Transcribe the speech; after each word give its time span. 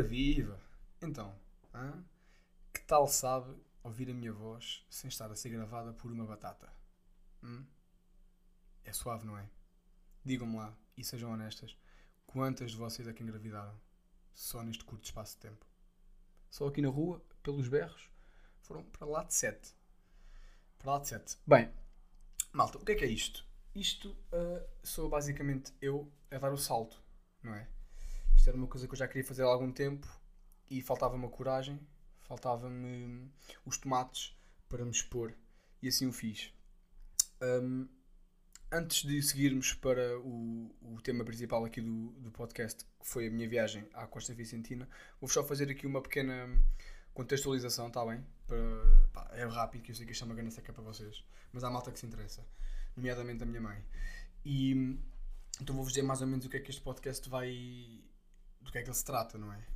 Ora 0.00 0.08
viva! 0.08 0.58
Então, 1.02 1.38
que 2.72 2.80
tal 2.84 3.06
sabe 3.06 3.54
ouvir 3.82 4.08
a 4.08 4.14
minha 4.14 4.32
voz 4.32 4.82
sem 4.88 5.08
estar 5.08 5.30
a 5.30 5.34
ser 5.34 5.50
gravada 5.50 5.92
por 5.92 6.10
uma 6.10 6.24
batata? 6.24 6.72
Hum? 7.42 7.66
É 8.82 8.94
suave, 8.94 9.26
não 9.26 9.36
é? 9.36 9.46
Digam-me 10.24 10.56
lá, 10.56 10.74
e 10.96 11.04
sejam 11.04 11.30
honestas, 11.30 11.76
quantas 12.26 12.70
de 12.70 12.78
vocês 12.78 13.06
é 13.06 13.12
que 13.12 13.22
engravidaram 13.22 13.78
só 14.32 14.62
neste 14.62 14.84
curto 14.84 15.04
espaço 15.04 15.34
de 15.34 15.42
tempo? 15.42 15.66
Só 16.48 16.66
aqui 16.66 16.80
na 16.80 16.88
rua, 16.88 17.22
pelos 17.42 17.68
berros, 17.68 18.08
foram 18.62 18.82
para 18.84 19.06
lá 19.06 19.22
de 19.22 19.34
sete. 19.34 19.74
Para 20.78 20.92
lá 20.92 20.98
de 21.00 21.08
sete. 21.08 21.36
Bem, 21.46 21.70
malta, 22.54 22.78
o 22.78 22.84
que 22.86 22.92
é 22.92 22.94
que 22.94 23.04
é 23.04 23.08
isto? 23.08 23.46
Isto 23.74 24.12
uh, 24.32 24.66
sou 24.82 25.10
basicamente 25.10 25.74
eu 25.78 26.10
a 26.30 26.38
dar 26.38 26.54
o 26.54 26.56
salto, 26.56 26.98
não 27.42 27.54
é? 27.54 27.68
Isto 28.40 28.48
era 28.48 28.56
uma 28.56 28.68
coisa 28.68 28.86
que 28.88 28.94
eu 28.94 28.96
já 28.96 29.06
queria 29.06 29.22
fazer 29.22 29.42
há 29.42 29.48
algum 29.48 29.70
tempo 29.70 30.08
e 30.70 30.80
faltava-me 30.80 31.26
a 31.26 31.28
coragem, 31.28 31.78
faltava-me 32.22 33.30
os 33.66 33.76
tomates 33.76 34.34
para 34.66 34.82
me 34.82 34.90
expor 34.90 35.34
e 35.82 35.88
assim 35.88 36.06
o 36.06 36.12
fiz. 36.12 36.50
Um, 37.42 37.86
antes 38.72 39.02
de 39.02 39.22
seguirmos 39.22 39.74
para 39.74 40.18
o, 40.20 40.74
o 40.80 41.02
tema 41.02 41.22
principal 41.22 41.66
aqui 41.66 41.82
do, 41.82 42.12
do 42.12 42.30
podcast, 42.30 42.82
que 42.82 43.06
foi 43.06 43.26
a 43.26 43.30
minha 43.30 43.46
viagem 43.46 43.86
à 43.92 44.06
Costa 44.06 44.32
Vicentina, 44.32 44.88
vou 45.20 45.28
só 45.28 45.44
fazer 45.44 45.70
aqui 45.70 45.86
uma 45.86 46.00
pequena 46.00 46.48
contextualização, 47.12 47.88
está 47.88 48.06
bem? 48.06 48.24
Para, 48.46 49.08
pá, 49.12 49.30
é 49.34 49.44
rápido, 49.44 49.82
que 49.82 49.90
eu 49.90 49.94
sei 49.94 50.06
que 50.06 50.12
isto 50.12 50.24
é 50.24 50.24
uma 50.24 50.34
grande 50.34 50.54
seca 50.54 50.72
para 50.72 50.82
vocês, 50.82 51.22
mas 51.52 51.62
há 51.62 51.68
malta 51.68 51.92
que 51.92 51.98
se 51.98 52.06
interessa, 52.06 52.42
nomeadamente 52.96 53.42
a 53.42 53.46
minha 53.46 53.60
mãe. 53.60 53.84
E 54.46 54.98
então 55.60 55.76
vou-vos 55.76 55.92
dizer 55.92 56.06
mais 56.06 56.22
ou 56.22 56.26
menos 56.26 56.46
o 56.46 56.48
que 56.48 56.56
é 56.56 56.60
que 56.60 56.70
este 56.70 56.80
podcast 56.80 57.28
vai. 57.28 58.02
Do 58.60 58.70
que 58.70 58.78
é 58.78 58.82
que 58.82 58.88
ele 58.88 58.96
se 58.96 59.04
trata, 59.04 59.38
não 59.38 59.52
é? 59.52 59.66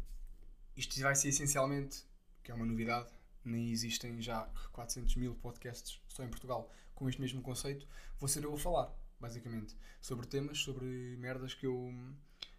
Isto 0.77 1.01
vai 1.01 1.15
ser 1.15 1.29
essencialmente, 1.29 2.05
que 2.43 2.51
é 2.51 2.55
uma 2.55 2.67
novidade, 2.67 3.11
nem 3.45 3.71
existem 3.71 4.21
já 4.21 4.49
400 4.73 5.17
mil 5.17 5.35
podcasts 5.37 6.01
só 6.09 6.25
em 6.25 6.29
Portugal 6.29 6.71
com 6.95 7.09
este 7.09 7.21
mesmo 7.21 7.43
conceito. 7.43 7.87
Vou 8.19 8.29
ser 8.29 8.45
eu 8.45 8.55
a 8.55 8.59
falar, 8.59 8.93
basicamente, 9.21 9.77
sobre 10.01 10.27
temas, 10.27 10.59
sobre 10.59 11.17
merdas 11.19 11.55
que 11.55 11.67
eu, 11.67 11.93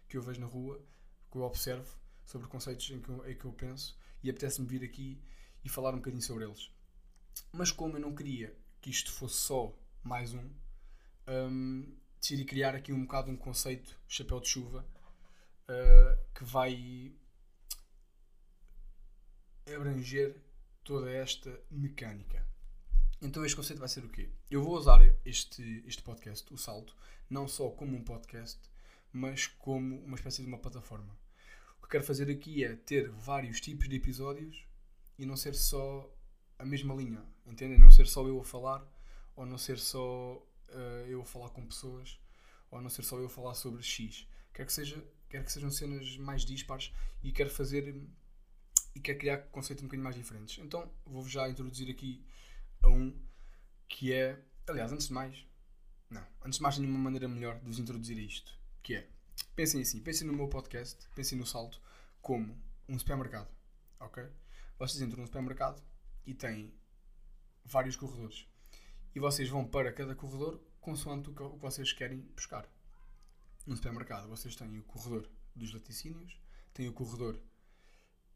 que 0.08 0.16
eu 0.16 0.22
vejo 0.22 0.40
na 0.40 0.46
rua, 0.46 0.82
que 1.30 1.38
eu 1.38 1.42
observo, 1.42 1.96
sobre 2.24 2.48
conceitos 2.48 2.90
em 2.90 3.00
que 3.00 3.08
eu, 3.08 3.30
em 3.30 3.36
que 3.36 3.44
eu 3.44 3.52
penso 3.52 3.98
e 4.22 4.30
apetece-me 4.30 4.66
vir 4.66 4.84
aqui 4.84 5.20
e 5.64 5.68
falar 5.68 5.94
um 5.94 5.98
bocadinho 5.98 6.22
sobre 6.22 6.44
eles. 6.44 6.70
Mas 7.52 7.70
como 7.70 7.96
eu 7.96 8.00
não 8.00 8.14
queria 8.14 8.56
que 8.80 8.90
isto 8.90 9.12
fosse 9.12 9.36
só 9.36 9.76
mais 10.02 10.34
um, 10.34 10.50
um 11.28 11.96
decidi 12.20 12.44
criar 12.44 12.74
aqui 12.74 12.92
um 12.92 13.02
bocado 13.02 13.30
um 13.30 13.36
conceito, 13.36 13.98
chapéu 14.08 14.40
de 14.40 14.48
chuva, 14.48 14.86
uh, 15.68 16.18
que 16.34 16.44
vai 16.44 17.14
abranger 19.74 20.36
toda 20.84 21.10
esta 21.10 21.60
mecânica. 21.70 22.46
Então 23.20 23.44
este 23.44 23.56
conceito 23.56 23.78
vai 23.80 23.88
ser 23.88 24.04
o 24.04 24.08
quê? 24.08 24.30
Eu 24.50 24.62
vou 24.62 24.76
usar 24.76 25.00
este, 25.24 25.82
este 25.86 26.02
podcast, 26.02 26.52
o 26.52 26.58
Salto, 26.58 26.94
não 27.28 27.48
só 27.48 27.70
como 27.70 27.96
um 27.96 28.04
podcast, 28.04 28.60
mas 29.12 29.46
como 29.46 30.04
uma 30.04 30.16
espécie 30.16 30.42
de 30.42 30.48
uma 30.48 30.58
plataforma. 30.58 31.18
O 31.78 31.82
que 31.82 31.90
quero 31.90 32.04
fazer 32.04 32.30
aqui 32.30 32.62
é 32.64 32.76
ter 32.76 33.08
vários 33.10 33.60
tipos 33.60 33.88
de 33.88 33.96
episódios 33.96 34.64
e 35.18 35.24
não 35.24 35.36
ser 35.36 35.54
só 35.54 36.12
a 36.58 36.64
mesma 36.64 36.94
linha, 36.94 37.24
entendem? 37.46 37.78
Não 37.78 37.90
ser 37.90 38.06
só 38.06 38.26
eu 38.26 38.40
a 38.40 38.44
falar 38.44 38.86
ou 39.34 39.46
não 39.46 39.58
ser 39.58 39.78
só 39.78 40.34
uh, 40.34 41.06
eu 41.08 41.22
a 41.22 41.24
falar 41.24 41.50
com 41.50 41.66
pessoas 41.66 42.18
ou 42.70 42.80
não 42.80 42.90
ser 42.90 43.02
só 43.02 43.18
eu 43.18 43.26
a 43.26 43.30
falar 43.30 43.54
sobre 43.54 43.82
X. 43.82 44.28
Quero 44.52 44.66
que, 44.66 44.72
seja, 44.72 45.04
quero 45.28 45.44
que 45.44 45.52
sejam 45.52 45.70
cenas 45.70 46.16
mais 46.18 46.44
dispares 46.44 46.92
e 47.22 47.32
quero 47.32 47.50
fazer 47.50 47.94
e 48.94 49.00
quero 49.00 49.18
criar 49.18 49.38
conceitos 49.48 49.82
um 49.82 49.86
bocadinho 49.86 50.04
mais 50.04 50.16
diferentes. 50.16 50.58
Então 50.58 50.90
vou-vos 51.04 51.30
já 51.30 51.48
introduzir 51.48 51.90
aqui 51.90 52.24
a 52.82 52.88
um 52.88 53.14
que 53.88 54.12
é. 54.12 54.42
Aliás, 54.66 54.92
antes 54.92 55.08
de 55.08 55.12
mais. 55.12 55.46
Não, 56.10 56.26
antes 56.44 56.58
de 56.58 56.62
mais 56.62 56.76
tenho 56.76 56.88
uma 56.88 56.98
maneira 56.98 57.28
melhor 57.28 57.58
de 57.58 57.66
vos 57.66 57.78
introduzir 57.78 58.16
a 58.18 58.22
isto. 58.22 58.58
Que 58.82 58.96
é. 58.96 59.08
Pensem 59.54 59.82
assim, 59.82 60.00
pensem 60.00 60.26
no 60.26 60.32
meu 60.32 60.48
podcast, 60.48 61.06
pensem 61.14 61.38
no 61.38 61.46
salto 61.46 61.80
como 62.20 62.56
um 62.88 62.98
supermercado. 62.98 63.48
Ok? 64.00 64.24
Vocês 64.78 65.02
entram 65.02 65.20
no 65.20 65.26
supermercado 65.26 65.82
e 66.24 66.34
têm 66.34 66.74
vários 67.64 67.96
corredores. 67.96 68.46
E 69.14 69.20
vocês 69.20 69.48
vão 69.48 69.66
para 69.66 69.92
cada 69.92 70.14
corredor 70.14 70.60
consoante 70.80 71.30
o 71.30 71.34
que 71.34 71.42
vocês 71.58 71.92
querem 71.92 72.20
buscar. 72.34 72.68
No 73.66 73.74
supermercado 73.74 74.28
vocês 74.28 74.54
têm 74.54 74.78
o 74.78 74.82
corredor 74.84 75.28
dos 75.54 75.72
laticínios, 75.72 76.40
têm 76.72 76.88
o 76.88 76.92
corredor 76.92 77.36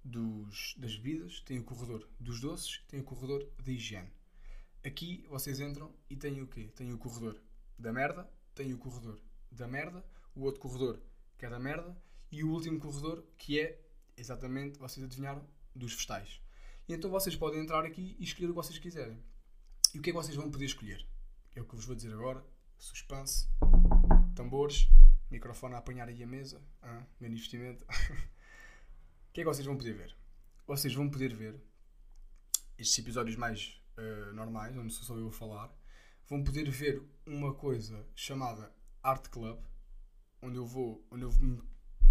dos, 0.04 0.74
das 0.76 0.96
bebidas, 0.96 1.40
têm 1.42 1.60
o 1.60 1.64
corredor 1.64 2.08
dos 2.18 2.40
doces, 2.40 2.82
têm 2.88 2.98
o 2.98 3.04
corredor 3.04 3.48
da 3.64 3.70
higiene. 3.70 4.10
Aqui 4.84 5.24
vocês 5.28 5.60
entram 5.60 5.94
e 6.08 6.16
têm 6.16 6.42
o 6.42 6.48
quê? 6.48 6.72
Têm 6.74 6.92
o 6.92 6.98
corredor 6.98 7.40
da 7.78 7.92
merda, 7.92 8.28
têm 8.56 8.72
o 8.72 8.78
corredor 8.78 9.20
da 9.52 9.68
merda, 9.68 10.04
o 10.34 10.42
outro 10.42 10.60
corredor 10.60 11.00
que 11.38 11.46
é 11.46 11.50
da 11.50 11.60
merda 11.60 11.96
e 12.32 12.42
o 12.42 12.50
último 12.50 12.80
corredor 12.80 13.24
que 13.38 13.60
é 13.60 13.80
exatamente, 14.16 14.80
vocês 14.80 15.04
adivinharam, 15.04 15.46
dos 15.76 15.92
vegetais. 15.92 16.40
E 16.88 16.92
então 16.92 17.08
vocês 17.08 17.36
podem 17.36 17.60
entrar 17.60 17.84
aqui 17.84 18.16
e 18.18 18.24
escolher 18.24 18.46
o 18.46 18.50
que 18.50 18.56
vocês 18.56 18.78
quiserem. 18.80 19.22
E 19.94 19.98
o 20.00 20.02
que 20.02 20.10
é 20.10 20.12
que 20.12 20.18
vocês 20.18 20.34
vão 20.34 20.50
poder 20.50 20.64
escolher? 20.64 21.06
É 21.54 21.60
o 21.60 21.64
que 21.64 21.76
vos 21.76 21.84
vou 21.84 21.94
dizer 21.94 22.12
agora. 22.12 22.44
Suspense, 22.76 23.46
tambores, 24.34 24.88
microfone 25.30 25.74
a 25.74 25.78
apanhar 25.78 26.08
aí 26.08 26.22
a 26.22 26.26
mesa, 26.26 26.60
ah, 26.82 27.04
grande 27.18 27.36
investimento. 27.36 27.84
o 27.88 29.32
que 29.32 29.40
é 29.40 29.44
que 29.44 29.48
vocês 29.48 29.66
vão 29.66 29.76
poder 29.76 29.94
ver? 29.94 30.16
Vocês 30.66 30.94
vão 30.94 31.08
poder 31.08 31.34
ver 31.34 31.60
estes 32.78 32.98
episódios 32.98 33.36
mais 33.36 33.80
uh, 33.96 34.32
normais, 34.32 34.76
onde 34.76 34.92
sou 34.92 35.04
só 35.04 35.16
eu 35.16 35.28
a 35.28 35.32
falar, 35.32 35.72
vão 36.28 36.42
poder 36.42 36.68
ver 36.70 37.02
uma 37.26 37.54
coisa 37.54 38.06
chamada 38.14 38.72
Art 39.02 39.28
Club, 39.28 39.58
onde 40.42 40.56
eu 40.56 40.66
vou. 40.66 41.06
Onde 41.10 41.24
eu, 41.24 41.30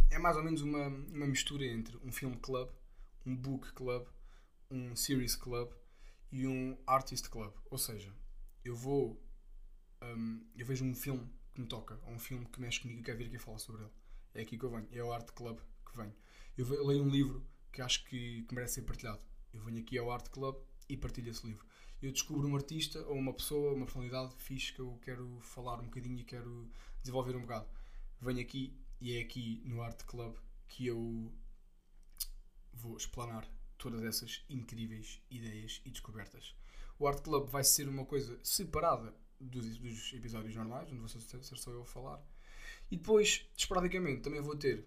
é 0.10 0.18
mais 0.18 0.38
ou 0.38 0.44
menos 0.44 0.62
uma, 0.62 0.88
uma 0.88 1.28
mistura 1.28 1.66
entre 1.66 1.98
um 1.98 2.12
filme 2.12 2.38
club, 2.38 2.70
um 3.26 3.36
book 3.36 3.72
club, 3.74 4.08
um 4.70 4.96
series 4.96 5.36
club 5.36 5.72
e 6.32 6.48
um 6.48 6.78
artist 6.86 7.30
club. 7.30 7.54
Ou 7.70 7.78
seja, 7.78 8.14
eu 8.64 8.76
vou. 8.76 9.22
Um, 10.02 10.46
eu 10.56 10.66
vejo 10.66 10.86
um 10.86 10.96
filme 10.96 11.30
que 11.54 11.62
me 11.62 11.68
toca, 11.68 12.00
ou 12.06 12.14
um 12.14 12.20
filme 12.20 12.46
que 12.46 12.62
mexe 12.62 12.80
comigo 12.80 13.00
e 13.00 13.04
quero 13.04 13.18
vir 13.18 13.28
aqui 13.28 13.38
falar 13.38 13.60
sobre 13.60 13.84
ele. 13.84 13.92
É 14.34 14.42
aqui 14.42 14.58
que 14.58 14.64
eu 14.64 14.70
venho, 14.70 14.88
é 14.92 15.04
o 15.04 15.12
Art 15.12 15.30
Club 15.32 15.60
que 15.86 15.98
venho. 15.98 16.16
Eu 16.58 16.86
leio 16.86 17.04
um 17.04 17.10
livro 17.10 17.46
que 17.72 17.82
acho 17.82 18.04
que, 18.06 18.44
que 18.44 18.54
merece 18.54 18.76
ser 18.76 18.82
partilhado. 18.84 19.22
Eu 19.54 19.62
venho 19.64 19.80
aqui 19.80 19.98
ao 19.98 20.12
Art 20.12 20.28
Club 20.30 20.56
e 20.88 20.98
partilho 20.98 21.32
esse 21.32 21.46
livro. 21.46 21.66
Eu 22.02 22.12
descubro 22.12 22.48
um 22.48 22.56
artista 22.56 23.06
ou 23.08 23.16
uma 23.16 23.34
pessoa, 23.34 23.74
uma 23.74 23.86
personalidade 23.86 24.34
fixe 24.38 24.74
que 24.74 24.80
eu 24.80 24.98
quero 25.02 25.40
falar 25.42 25.80
um 25.80 25.86
bocadinho 25.86 26.20
e 26.20 26.24
quero 26.24 26.72
desenvolver 27.02 27.36
um 27.36 27.42
bocado. 27.42 27.68
Venho 28.22 28.40
aqui 28.40 28.78
e 29.02 29.18
é 29.18 29.22
aqui 29.22 29.62
no 29.66 29.82
Art 29.82 30.04
Club 30.04 30.36
que 30.68 30.88
eu 30.88 31.32
vou 32.74 32.96
explanar 32.96 33.50
todas 33.78 34.04
essas 34.04 34.46
incríveis 34.50 35.22
ideias 35.30 35.82
e 35.86 35.90
descobertas. 35.90 36.56
O 36.98 37.08
Art 37.08 37.22
Club 37.22 37.50
vai 37.50 37.64
ser 37.64 37.88
uma 37.88 38.06
coisa 38.06 38.40
separada 38.44 39.14
dos, 39.40 39.78
dos 39.78 40.14
episódios 40.14 40.56
normais, 40.56 40.90
onde 40.90 41.00
vou 41.00 41.08
ser 41.08 41.22
só 41.44 41.72
eu 41.72 41.82
a 41.82 41.86
falar. 41.86 42.24
E 42.92 42.98
depois, 42.98 43.48
esporadicamente, 43.56 44.22
também 44.22 44.42
vou 44.42 44.56
ter 44.56 44.86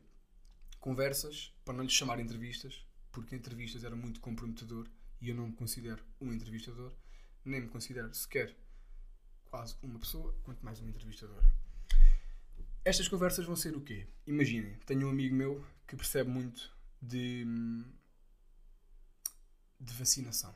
conversas, 0.81 1.55
para 1.65 1.75
não 1.75 1.85
lhes 1.85 1.93
chamar 1.93 2.19
entrevistas, 2.19 2.85
porque 3.13 3.37
entrevistas 3.37 3.85
era 3.85 3.95
muito 3.95 4.21
comprometedor 4.21 4.89
e 5.21 5.29
eu 5.29 5.35
não 5.35 5.47
me 5.49 5.53
considero 5.53 6.03
um 6.21 6.33
entrevistador, 6.33 6.93
nem 7.45 7.61
me 7.61 7.69
considero 7.69 8.13
sequer 8.13 8.57
quase 9.45 9.77
uma 9.83 9.99
pessoa, 9.99 10.37
quanto 10.43 10.65
mais 10.65 10.81
um 10.81 10.89
entrevistador. 10.89 11.43
Estas 12.85 13.07
conversas 13.07 13.45
vão 13.45 13.55
ser 13.55 13.77
o 13.77 13.81
quê? 13.81 14.09
Imaginem, 14.27 14.77
tenho 14.87 15.07
um 15.07 15.11
amigo 15.11 15.35
meu 15.37 15.65
que 15.87 15.95
percebe 15.95 16.29
muito 16.29 16.75
de, 17.01 17.45
de 19.79 19.93
vacinação. 19.95 20.53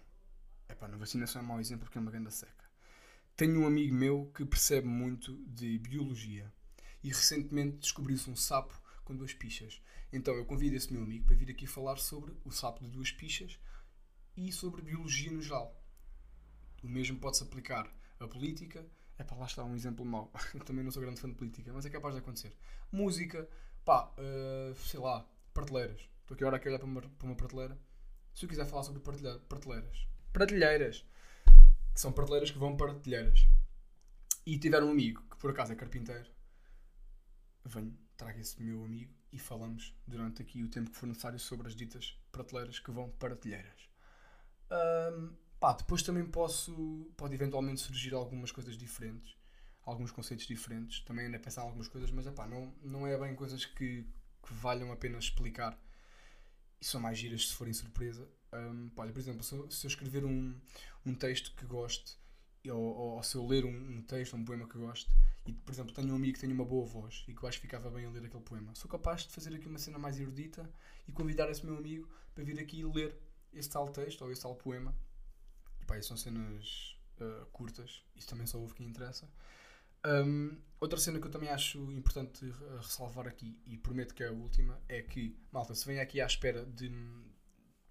Epá, 0.69 0.89
na 0.89 0.97
vacinação 0.97 1.41
é 1.41 1.45
um 1.45 1.47
mau 1.47 1.61
exemplo 1.61 1.85
porque 1.85 1.99
é 1.99 2.01
uma 2.01 2.11
grande 2.11 2.33
seca. 2.33 2.56
Tenho 3.37 3.61
um 3.61 3.67
amigo 3.67 3.95
meu 3.95 4.33
que 4.35 4.47
percebe 4.47 4.89
muito 4.89 5.37
de 5.47 5.79
biologia 5.79 6.51
e 7.05 7.09
recentemente 7.09 7.77
descobriu-se 7.77 8.31
um 8.31 8.35
sapo 8.35 8.81
com 9.05 9.15
duas 9.15 9.35
pichas. 9.35 9.83
Então 10.11 10.35
eu 10.35 10.47
convido 10.47 10.75
esse 10.75 10.91
meu 10.91 11.03
amigo 11.03 11.27
para 11.27 11.37
vir 11.37 11.51
aqui 11.51 11.67
falar 11.67 11.99
sobre 11.99 12.35
o 12.47 12.51
sapo 12.51 12.83
de 12.83 12.91
duas 12.91 13.13
pichas 13.13 13.59
e 14.35 14.51
sobre 14.51 14.81
biologia 14.81 15.31
no 15.31 15.43
geral. 15.43 15.79
O 16.83 16.89
mesmo 16.89 17.19
pode-se 17.19 17.43
aplicar 17.43 17.95
à 18.19 18.27
política. 18.27 18.87
É 19.19 19.23
para 19.23 19.37
lá 19.37 19.45
está 19.45 19.63
um 19.63 19.77
exemplo 19.77 20.03
mau. 20.03 20.33
Também 20.65 20.83
não 20.83 20.91
sou 20.91 21.03
grande 21.03 21.21
fã 21.21 21.29
de 21.29 21.35
política, 21.35 21.71
mas 21.75 21.85
é 21.85 21.91
capaz 21.91 22.15
de 22.15 22.21
acontecer. 22.21 22.57
Música, 22.91 23.47
pá, 23.85 24.15
uh, 24.17 24.75
sei 24.77 24.99
lá, 24.99 25.29
prateleiras. 25.53 26.09
Estou 26.23 26.35
aqui 26.35 26.43
agora 26.43 26.57
a 26.57 26.69
olhar 26.69 26.79
para 26.79 26.87
uma, 26.87 27.03
para 27.03 27.27
uma 27.27 27.37
prateleira. 27.37 27.79
Se 28.33 28.47
eu 28.47 28.49
quiser 28.49 28.65
falar 28.65 28.83
sobre 28.83 29.03
prateleiras, 29.03 30.09
prateleiras, 30.33 31.05
que 31.97 32.01
são 32.03 32.13
prateleiras 32.13 32.51
que 32.51 32.59
vão 32.59 32.77
para 32.77 32.93
prateleiras, 32.93 33.49
e 34.45 34.59
tiver 34.59 34.83
um 34.83 34.91
amigo 34.91 35.23
que 35.31 35.37
por 35.39 35.51
acaso 35.51 35.73
é 35.73 35.75
carpinteiro, 35.75 36.31
venho, 37.65 37.97
trago 38.19 38.39
esse 38.39 38.63
meu 38.63 38.85
amigo 38.85 39.15
e 39.33 39.39
falamos 39.39 39.95
durante 40.07 40.43
aqui 40.43 40.63
o 40.63 40.69
tempo 40.69 40.91
que 40.91 40.97
for 40.99 41.07
necessário 41.07 41.39
sobre 41.39 41.69
as 41.69 41.75
ditas 41.75 42.15
prateleiras 42.31 42.79
que 42.79 42.91
vão 42.91 43.09
para 43.13 43.35
telheiras. 43.35 43.89
Um, 44.71 45.35
pá, 45.59 45.73
depois 45.73 46.03
também 46.03 46.27
posso, 46.27 47.11
pode 47.17 47.33
eventualmente 47.33 47.81
surgir 47.81 48.13
algumas 48.13 48.53
coisas 48.53 48.77
diferentes, 48.77 49.35
alguns 49.83 50.11
conceitos 50.11 50.47
diferentes, 50.47 51.01
também 51.01 51.25
ainda 51.25 51.39
pensar 51.39 51.63
algumas 51.63 51.89
coisas, 51.89 52.11
mas 52.11 52.27
epá, 52.27 52.47
não, 52.47 52.75
não 52.83 53.07
é 53.07 53.17
bem 53.17 53.35
coisas 53.35 53.65
que, 53.65 54.03
que 54.43 54.53
valham 54.53 54.93
a 54.93 54.97
pena 54.97 55.17
explicar 55.19 55.83
e 56.81 56.85
são 56.85 57.01
mais 57.01 57.19
giras 57.19 57.49
se 57.49 57.55
forem 57.55 57.73
surpresa. 57.73 58.29
Um, 58.53 58.91
olha, 58.97 59.13
por 59.13 59.19
exemplo, 59.19 59.43
se 59.43 59.55
eu, 59.55 59.71
se 59.71 59.87
eu 59.87 59.89
escrever 59.89 60.25
um, 60.25 60.55
um 61.05 61.15
texto 61.15 61.55
que 61.55 61.67
goste, 61.67 62.17
ou, 62.71 62.81
ou, 62.81 63.23
se 63.23 63.37
eu 63.37 63.47
ler 63.47 63.65
um, 63.65 63.99
um 63.99 64.03
texto, 64.03 64.35
um 64.37 64.45
poema 64.45 64.67
que 64.69 64.77
goste, 64.79 65.11
e 65.47 65.53
por 65.53 65.73
exemplo 65.73 65.95
tenho 65.95 66.13
um 66.13 66.17
amigo 66.17 66.35
que 66.35 66.41
tem 66.41 66.53
uma 66.53 66.65
boa 66.65 66.85
voz 66.85 67.25
e 67.29 67.35
que 67.35 67.43
eu 67.43 67.49
acho 67.49 67.59
que 67.61 67.67
ficava 67.67 67.89
bem 67.91 68.05
a 68.05 68.11
ler 68.11 68.25
aquele 68.25 68.43
poema, 68.43 68.75
sou 68.75 68.91
capaz 68.91 69.23
de 69.23 69.29
fazer 69.29 69.55
aqui 69.55 69.69
uma 69.69 69.79
cena 69.79 69.99
mais 69.99 70.19
erudita 70.19 70.69
e 71.07 71.13
convidar 71.13 71.49
esse 71.51 71.65
meu 71.65 71.77
amigo 71.77 72.09
para 72.35 72.43
vir 72.43 72.59
aqui 72.59 72.85
ler 72.85 73.17
esse 73.53 73.71
tal 73.71 73.89
texto 73.89 74.23
ou 74.23 74.33
esse 74.33 74.43
tal 74.43 74.55
poema. 74.57 74.95
E 75.81 75.85
pá, 75.85 76.01
são 76.03 76.17
cenas 76.17 76.97
uh, 77.21 77.47
curtas, 77.47 78.03
isso 78.17 78.27
também 78.27 78.47
só 78.47 78.59
ouve 78.59 78.75
quem 78.75 78.87
interessa. 78.87 79.29
Um, 80.07 80.57
outra 80.79 81.01
cena 81.01 81.19
que 81.19 81.27
eu 81.27 81.31
também 81.31 81.49
acho 81.49 81.91
importante 81.91 82.49
ressalvar 82.77 83.27
aqui, 83.27 83.59
e 83.67 83.77
prometo 83.77 84.15
que 84.15 84.23
é 84.23 84.29
a 84.29 84.33
última, 84.33 84.81
é 84.89 85.03
que, 85.03 85.37
malta, 85.51 85.75
se 85.75 85.85
vem 85.85 85.99
aqui 85.99 86.21
à 86.21 86.27
espera 86.27 86.65
de, 86.65 86.93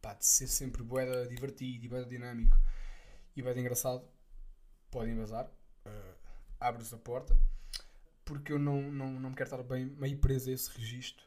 pá, 0.01 0.13
de 0.13 0.25
ser 0.25 0.47
sempre 0.47 0.81
boeda 0.81 1.27
divertido 1.27 1.85
e 1.85 1.89
boeda 1.89 2.05
dinâmico 2.05 2.57
e 3.35 3.41
boeda 3.41 3.59
engraçado, 3.59 4.07
podem 4.89 5.15
vazar. 5.15 5.45
Uh, 5.85 6.15
Abre-vos 6.57 6.93
a 6.93 6.97
porta. 6.97 7.37
Porque 8.23 8.53
eu 8.53 8.57
não, 8.57 8.81
não, 8.81 9.19
não 9.19 9.29
me 9.29 9.35
quero 9.35 9.49
estar 9.49 9.61
bem 9.61 9.85
meio 9.85 10.17
preso 10.17 10.49
a 10.49 10.53
esse 10.53 10.71
registro. 10.71 11.25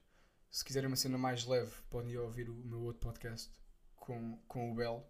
Se 0.50 0.64
quiserem 0.64 0.88
uma 0.88 0.96
cena 0.96 1.18
mais 1.18 1.44
leve, 1.44 1.70
podem 1.90 2.12
ir 2.12 2.18
ouvir 2.18 2.48
o 2.48 2.54
meu 2.54 2.80
outro 2.80 3.00
podcast 3.00 3.52
com, 3.94 4.36
com 4.48 4.72
o 4.72 4.74
Bel. 4.74 5.06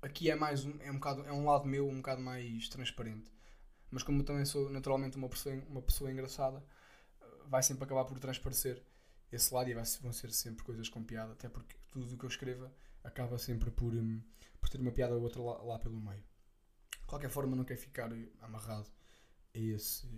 Aqui 0.00 0.30
é 0.30 0.34
mais 0.34 0.64
um, 0.64 0.80
é 0.80 0.90
um 0.90 0.94
bocado, 0.94 1.26
é 1.26 1.32
um 1.32 1.44
lado 1.44 1.66
meu 1.66 1.88
um 1.88 1.96
bocado 1.96 2.22
mais 2.22 2.68
transparente. 2.68 3.30
Mas 3.92 4.02
como 4.02 4.24
também 4.24 4.44
sou 4.46 4.70
naturalmente 4.70 5.16
uma 5.16 5.28
pessoa, 5.28 5.54
uma 5.68 5.82
pessoa 5.82 6.10
engraçada, 6.10 6.64
vai 7.46 7.62
sempre 7.62 7.84
acabar 7.84 8.06
por 8.06 8.18
transparecer 8.18 8.82
esse 9.30 9.52
lado 9.52 9.68
e 9.68 9.74
vai, 9.74 9.84
vão 10.00 10.12
ser 10.12 10.32
sempre 10.32 10.64
coisas 10.64 10.88
com 10.88 11.04
piada, 11.04 11.32
até 11.32 11.48
porque 11.48 11.76
tudo 11.90 12.12
o 12.12 12.18
que 12.18 12.24
eu 12.24 12.28
escreva 12.28 12.72
acaba 13.04 13.38
sempre 13.38 13.70
por, 13.70 13.92
um, 13.92 14.22
por 14.58 14.70
ter 14.70 14.80
uma 14.80 14.90
piada 14.90 15.14
ou 15.14 15.22
outra 15.22 15.42
lá, 15.42 15.62
lá, 15.62 15.78
pelo 15.78 16.00
meio. 16.00 16.24
De 16.90 17.06
qualquer 17.06 17.28
forma, 17.28 17.54
não 17.54 17.64
quero 17.64 17.78
ficar 17.78 18.10
amarrado 18.40 18.90
a 19.54 19.58
esse. 19.58 20.08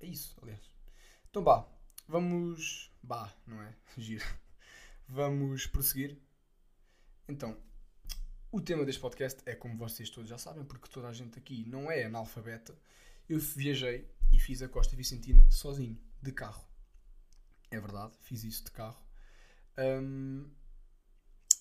É 0.00 0.06
isso, 0.06 0.38
aliás. 0.42 0.70
Então, 1.28 1.44
bah, 1.44 1.66
vamos. 2.08 2.90
Bah, 3.02 3.30
não 3.46 3.62
é? 3.62 3.74
Giro. 3.98 4.24
Vamos 5.06 5.66
prosseguir. 5.66 6.18
Então, 7.28 7.56
o 8.52 8.60
tema 8.60 8.84
deste 8.84 9.00
podcast 9.00 9.40
é, 9.46 9.54
como 9.54 9.76
vocês 9.76 10.10
todos 10.10 10.28
já 10.28 10.36
sabem, 10.36 10.64
porque 10.64 10.88
toda 10.88 11.08
a 11.08 11.12
gente 11.12 11.38
aqui 11.38 11.64
não 11.68 11.90
é 11.90 12.04
analfabeta. 12.04 12.76
Eu 13.28 13.38
viajei 13.38 14.08
e 14.32 14.38
fiz 14.38 14.60
a 14.60 14.68
Costa 14.68 14.96
Vicentina 14.96 15.48
sozinho, 15.50 15.98
de 16.20 16.32
carro. 16.32 16.64
É 17.70 17.78
verdade, 17.78 18.12
fiz 18.20 18.42
isso 18.42 18.64
de 18.64 18.72
carro. 18.72 19.00
Um, 19.78 20.50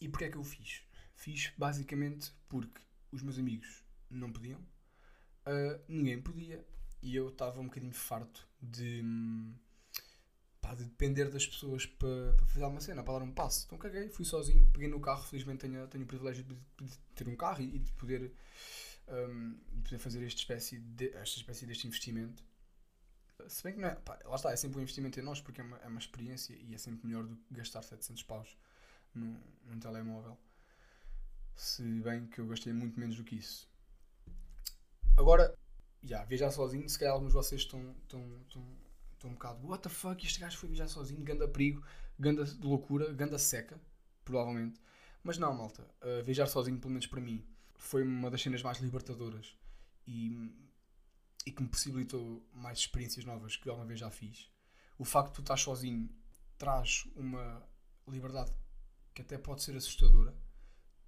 e 0.01 0.09
porquê 0.09 0.25
é 0.25 0.29
que 0.31 0.37
eu 0.37 0.43
fiz? 0.43 0.81
Fiz 1.13 1.51
basicamente 1.57 2.33
porque 2.47 2.81
os 3.11 3.21
meus 3.21 3.37
amigos 3.37 3.83
não 4.09 4.31
podiam, 4.31 4.59
uh, 4.59 5.79
ninguém 5.87 6.19
podia, 6.19 6.65
e 7.03 7.15
eu 7.15 7.29
estava 7.29 7.59
um 7.59 7.65
bocadinho 7.65 7.93
farto 7.93 8.47
de. 8.61 9.01
Hum, 9.03 9.53
pá, 10.69 10.75
de 10.75 10.83
depender 10.83 11.29
das 11.29 11.47
pessoas 11.47 11.85
para, 11.85 12.33
para 12.33 12.45
fazer 12.45 12.65
uma 12.65 12.81
cena, 12.81 13.03
para 13.03 13.15
dar 13.15 13.25
um 13.25 13.31
passo. 13.31 13.65
Então 13.65 13.77
caguei, 13.77 14.07
fui 14.09 14.23
sozinho, 14.23 14.69
peguei 14.71 14.87
no 14.87 14.99
carro, 14.99 15.23
felizmente 15.23 15.61
tenho, 15.61 15.87
tenho 15.87 16.03
o 16.03 16.07
privilégio 16.07 16.43
de, 16.43 16.55
de 16.85 16.97
ter 17.15 17.27
um 17.27 17.35
carro 17.35 17.61
e, 17.61 17.79
de 17.79 17.91
poder, 17.93 18.31
um, 19.07 19.57
de 19.71 19.81
poder 19.83 19.97
fazer 19.97 20.23
esta 20.23 20.39
espécie, 20.39 20.79
de, 20.79 21.09
esta 21.09 21.37
espécie 21.37 21.65
deste 21.65 21.87
investimento. 21.87 22.43
Se 23.47 23.63
bem 23.63 23.73
que 23.73 23.79
não 23.79 23.87
é, 23.87 23.95
pá, 23.95 24.19
lá 24.25 24.35
está, 24.35 24.51
é 24.51 24.55
sempre 24.55 24.79
um 24.79 24.81
investimento 24.81 25.19
em 25.19 25.23
nós 25.23 25.41
porque 25.41 25.61
é 25.61 25.63
uma, 25.63 25.77
é 25.77 25.87
uma 25.87 25.99
experiência 25.99 26.53
e 26.53 26.75
é 26.75 26.77
sempre 26.77 27.07
melhor 27.07 27.23
do 27.23 27.35
que 27.35 27.53
gastar 27.53 27.81
700 27.81 28.23
paus 28.23 28.57
num, 29.15 29.39
num 29.65 29.79
telemóvel. 29.79 30.37
Se 31.55 31.81
bem 31.81 32.27
que 32.27 32.39
eu 32.39 32.47
gastei 32.47 32.73
muito 32.73 32.99
menos 32.99 33.15
do 33.15 33.23
que 33.23 33.35
isso. 33.35 33.67
Agora, 35.17 35.53
já, 36.03 36.23
viajar 36.25 36.51
sozinho, 36.51 36.87
se 36.87 36.97
calhar 36.97 37.13
alguns 37.13 37.29
de 37.29 37.33
vocês 37.33 37.61
estão, 37.61 37.95
estão, 38.03 38.41
estão 38.41 38.63
Estou 39.19 39.31
um 39.31 39.33
bocado, 39.33 39.67
what 39.67 39.83
the 39.83 39.89
fuck, 39.89 40.25
este 40.25 40.39
gajo 40.39 40.57
foi 40.57 40.69
viajar 40.69 40.87
sozinho, 40.87 41.21
ganda 41.25 41.45
perigo, 41.45 41.85
ganda 42.17 42.45
loucura, 42.61 43.11
ganda 43.11 43.37
seca, 43.37 43.77
provavelmente. 44.23 44.79
Mas 45.21 45.37
não, 45.37 45.53
malta, 45.53 45.83
uh, 46.01 46.23
viajar 46.23 46.47
sozinho, 46.47 46.79
pelo 46.79 46.91
menos 46.91 47.05
para 47.05 47.19
mim, 47.19 47.45
foi 47.75 48.01
uma 48.01 48.31
das 48.31 48.41
cenas 48.41 48.63
mais 48.63 48.77
libertadoras 48.77 49.57
e, 50.07 50.49
e 51.45 51.51
que 51.51 51.61
me 51.61 51.67
possibilitou 51.67 52.47
mais 52.53 52.79
experiências 52.79 53.25
novas 53.25 53.57
que 53.57 53.67
alguma 53.67 53.85
vez 53.85 53.99
já 53.99 54.09
fiz. 54.09 54.49
O 54.97 55.03
facto 55.03 55.31
de 55.31 55.35
tu 55.35 55.41
estar 55.41 55.57
sozinho 55.57 56.09
traz 56.57 57.05
uma 57.13 57.61
liberdade 58.07 58.53
que 59.13 59.21
até 59.21 59.37
pode 59.37 59.63
ser 59.63 59.75
assustadora. 59.75 60.33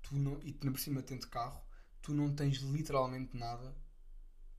Tu 0.02 0.18
não, 0.18 0.38
e 0.44 0.52
por 0.52 0.78
cima 0.78 1.02
tendo 1.02 1.30
carro, 1.30 1.63
tu 2.02 2.13
não 2.13 2.36
tens 2.36 2.58
literalmente 2.58 3.38
nada 3.38 3.74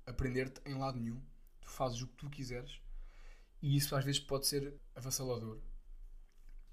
a 0.06 0.12
prender-te 0.14 0.62
em 0.64 0.72
lado 0.72 0.98
nenhum. 0.98 1.22
Tu 1.60 1.68
fazes 1.68 2.00
o 2.00 2.06
que 2.06 2.14
tu 2.14 2.30
quiseres 2.30 2.80
e 3.62 3.76
isso 3.76 3.94
às 3.94 4.04
vezes 4.04 4.20
pode 4.20 4.46
ser 4.46 4.74
avassalador. 4.94 5.60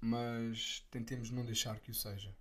Mas 0.00 0.86
tentemos 0.90 1.30
não 1.30 1.44
deixar 1.44 1.78
que 1.80 1.90
o 1.90 1.94
seja. 1.94 2.36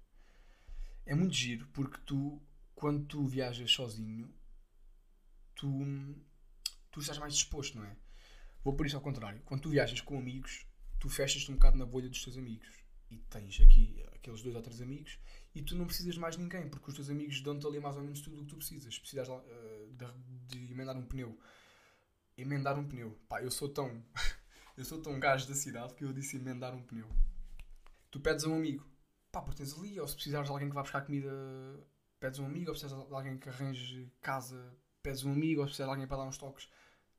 É 1.06 1.14
muito 1.14 1.34
giro 1.34 1.68
porque 1.68 2.00
tu, 2.06 2.42
quando 2.74 3.06
tu 3.06 3.28
viajas 3.28 3.72
sozinho, 3.72 4.34
tu, 5.56 5.70
tu 6.92 7.00
estás 7.00 7.18
mais 7.18 7.34
disposto, 7.34 7.78
não 7.78 7.86
é? 7.86 7.96
Vou 8.64 8.76
por 8.76 8.86
isso 8.86 8.96
ao 8.96 9.02
contrário. 9.02 9.42
Quando 9.46 9.62
tu 9.62 9.70
viajas 9.70 10.02
com 10.02 10.18
amigos, 10.18 10.66
tu 11.00 11.10
fechas-te 11.10 11.52
um 11.52 11.56
bocado 11.56 11.78
na 11.78 11.86
bolha 11.86 12.10
dos 12.10 12.24
teus 12.24 12.38
amigos. 12.38 12.68
E 13.12 13.18
tens 13.18 13.60
aqui 13.60 14.04
aqueles 14.14 14.42
dois 14.42 14.56
ou 14.56 14.62
três 14.62 14.82
amigos 14.82 15.18
e 15.56 15.62
tu 15.64 15.76
não 15.76 15.86
precisas 15.86 16.14
de 16.14 16.20
mais 16.20 16.38
ninguém, 16.38 16.70
porque 16.70 16.90
os 16.90 16.96
teus 16.96 17.10
amigos 17.10 17.42
dão-te 17.42 17.66
ali 17.66 17.80
mais 17.80 17.96
ou 17.96 18.04
menos 18.04 18.22
tudo 18.22 18.38
o 18.38 18.40
que 18.42 18.50
tu 18.50 18.56
precisas. 18.56 18.98
Precisas 19.00 19.28
uh, 19.28 19.42
de, 19.94 20.66
de 20.66 20.72
emendar 20.72 20.96
um 20.96 21.06
pneu. 21.06 21.38
Emendar 22.38 22.78
um 22.78 22.88
pneu. 22.88 23.20
Pá, 23.28 23.42
eu 23.42 23.50
sou 23.50 23.70
tão. 23.70 24.04
Eu 24.80 24.86
sou 24.86 25.02
tão 25.02 25.20
gajo 25.20 25.46
da 25.46 25.54
cidade 25.54 25.94
que 25.94 26.06
eu 26.06 26.14
disse 26.14 26.38
emendar 26.38 26.74
um 26.74 26.82
pneu. 26.82 27.06
Tu 28.10 28.18
pedes 28.18 28.46
a 28.46 28.48
um 28.48 28.56
amigo, 28.56 28.90
pá, 29.30 29.42
porque 29.42 29.58
tens 29.58 29.78
ali, 29.78 30.00
ou 30.00 30.08
se 30.08 30.16
precisares 30.16 30.48
de 30.48 30.54
alguém 30.54 30.70
que 30.70 30.74
vá 30.74 30.82
buscar 30.82 31.02
comida, 31.02 31.30
pedes 32.18 32.40
a 32.40 32.44
um 32.44 32.46
amigo, 32.46 32.70
ou 32.70 32.76
se 32.76 32.84
precisas 32.84 33.06
de 33.06 33.14
alguém 33.14 33.38
que 33.38 33.50
arranje 33.50 34.10
casa, 34.22 34.74
pedes 35.04 35.26
um 35.26 35.34
amigo, 35.34 35.60
ou 35.60 35.68
se 35.68 35.72
precisas 35.72 35.88
de 35.88 35.92
alguém 35.92 36.08
para 36.08 36.16
dar 36.16 36.24
uns 36.24 36.38
toques, 36.38 36.70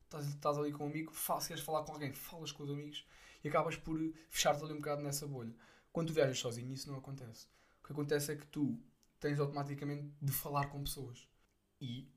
estás, 0.05 0.27
estás 0.27 0.57
ali 0.57 0.73
com 0.73 0.87
um 0.87 0.89
amigo, 0.89 1.13
se 1.15 1.49
queres 1.49 1.63
falar 1.63 1.85
com 1.85 1.93
alguém, 1.93 2.15
falas 2.15 2.51
com 2.51 2.63
os 2.63 2.71
amigos 2.71 3.07
e 3.45 3.49
acabas 3.51 3.77
por 3.77 4.01
fechar-te 4.31 4.65
ali 4.65 4.73
um 4.73 4.77
bocado 4.77 5.03
nessa 5.03 5.27
bolha. 5.27 5.55
Quando 5.93 6.07
tu 6.09 6.15
viajas 6.15 6.39
sozinho, 6.39 6.73
isso 6.73 6.91
não 6.91 6.97
acontece. 6.97 7.47
O 7.83 7.87
que 7.89 7.93
acontece 7.93 8.33
é 8.33 8.37
que 8.37 8.47
tu 8.47 8.83
tens 9.21 9.39
automaticamente 9.39 10.11
de 10.23 10.33
falar 10.33 10.69
com 10.69 10.83
pessoas. 10.83 11.29
E, 11.79 12.11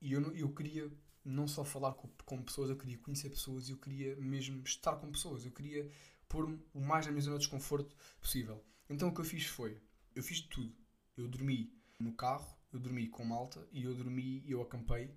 e 0.00 0.12
eu, 0.12 0.36
eu 0.36 0.54
queria 0.54 0.88
não 1.24 1.48
só 1.48 1.64
falar 1.64 1.94
com, 1.94 2.08
com 2.24 2.42
pessoas, 2.42 2.68
eu 2.68 2.76
queria 2.76 2.98
conhecer 2.98 3.30
pessoas 3.30 3.68
eu 3.70 3.78
queria 3.78 4.14
mesmo 4.16 4.62
estar 4.62 4.96
com 4.96 5.10
pessoas. 5.10 5.44
Eu 5.44 5.52
queria 5.52 5.90
pôr-me 6.28 6.60
o 6.74 6.80
mais 6.80 7.06
na 7.06 7.12
minha 7.12 7.22
zona 7.22 7.38
de 7.38 7.44
desconforto 7.44 7.96
possível. 8.20 8.62
Então 8.88 9.08
o 9.08 9.14
que 9.14 9.20
eu 9.20 9.24
fiz 9.24 9.46
foi, 9.46 9.80
eu 10.14 10.22
fiz 10.22 10.40
tudo. 10.42 10.74
Eu 11.16 11.26
dormi 11.28 11.72
no 11.98 12.12
carro, 12.12 12.54
eu 12.72 12.78
dormi 12.78 13.08
com 13.08 13.24
malta 13.24 13.66
e 13.72 13.84
eu 13.84 13.94
dormi, 13.94 14.44
eu 14.46 14.60
acampei, 14.60 15.16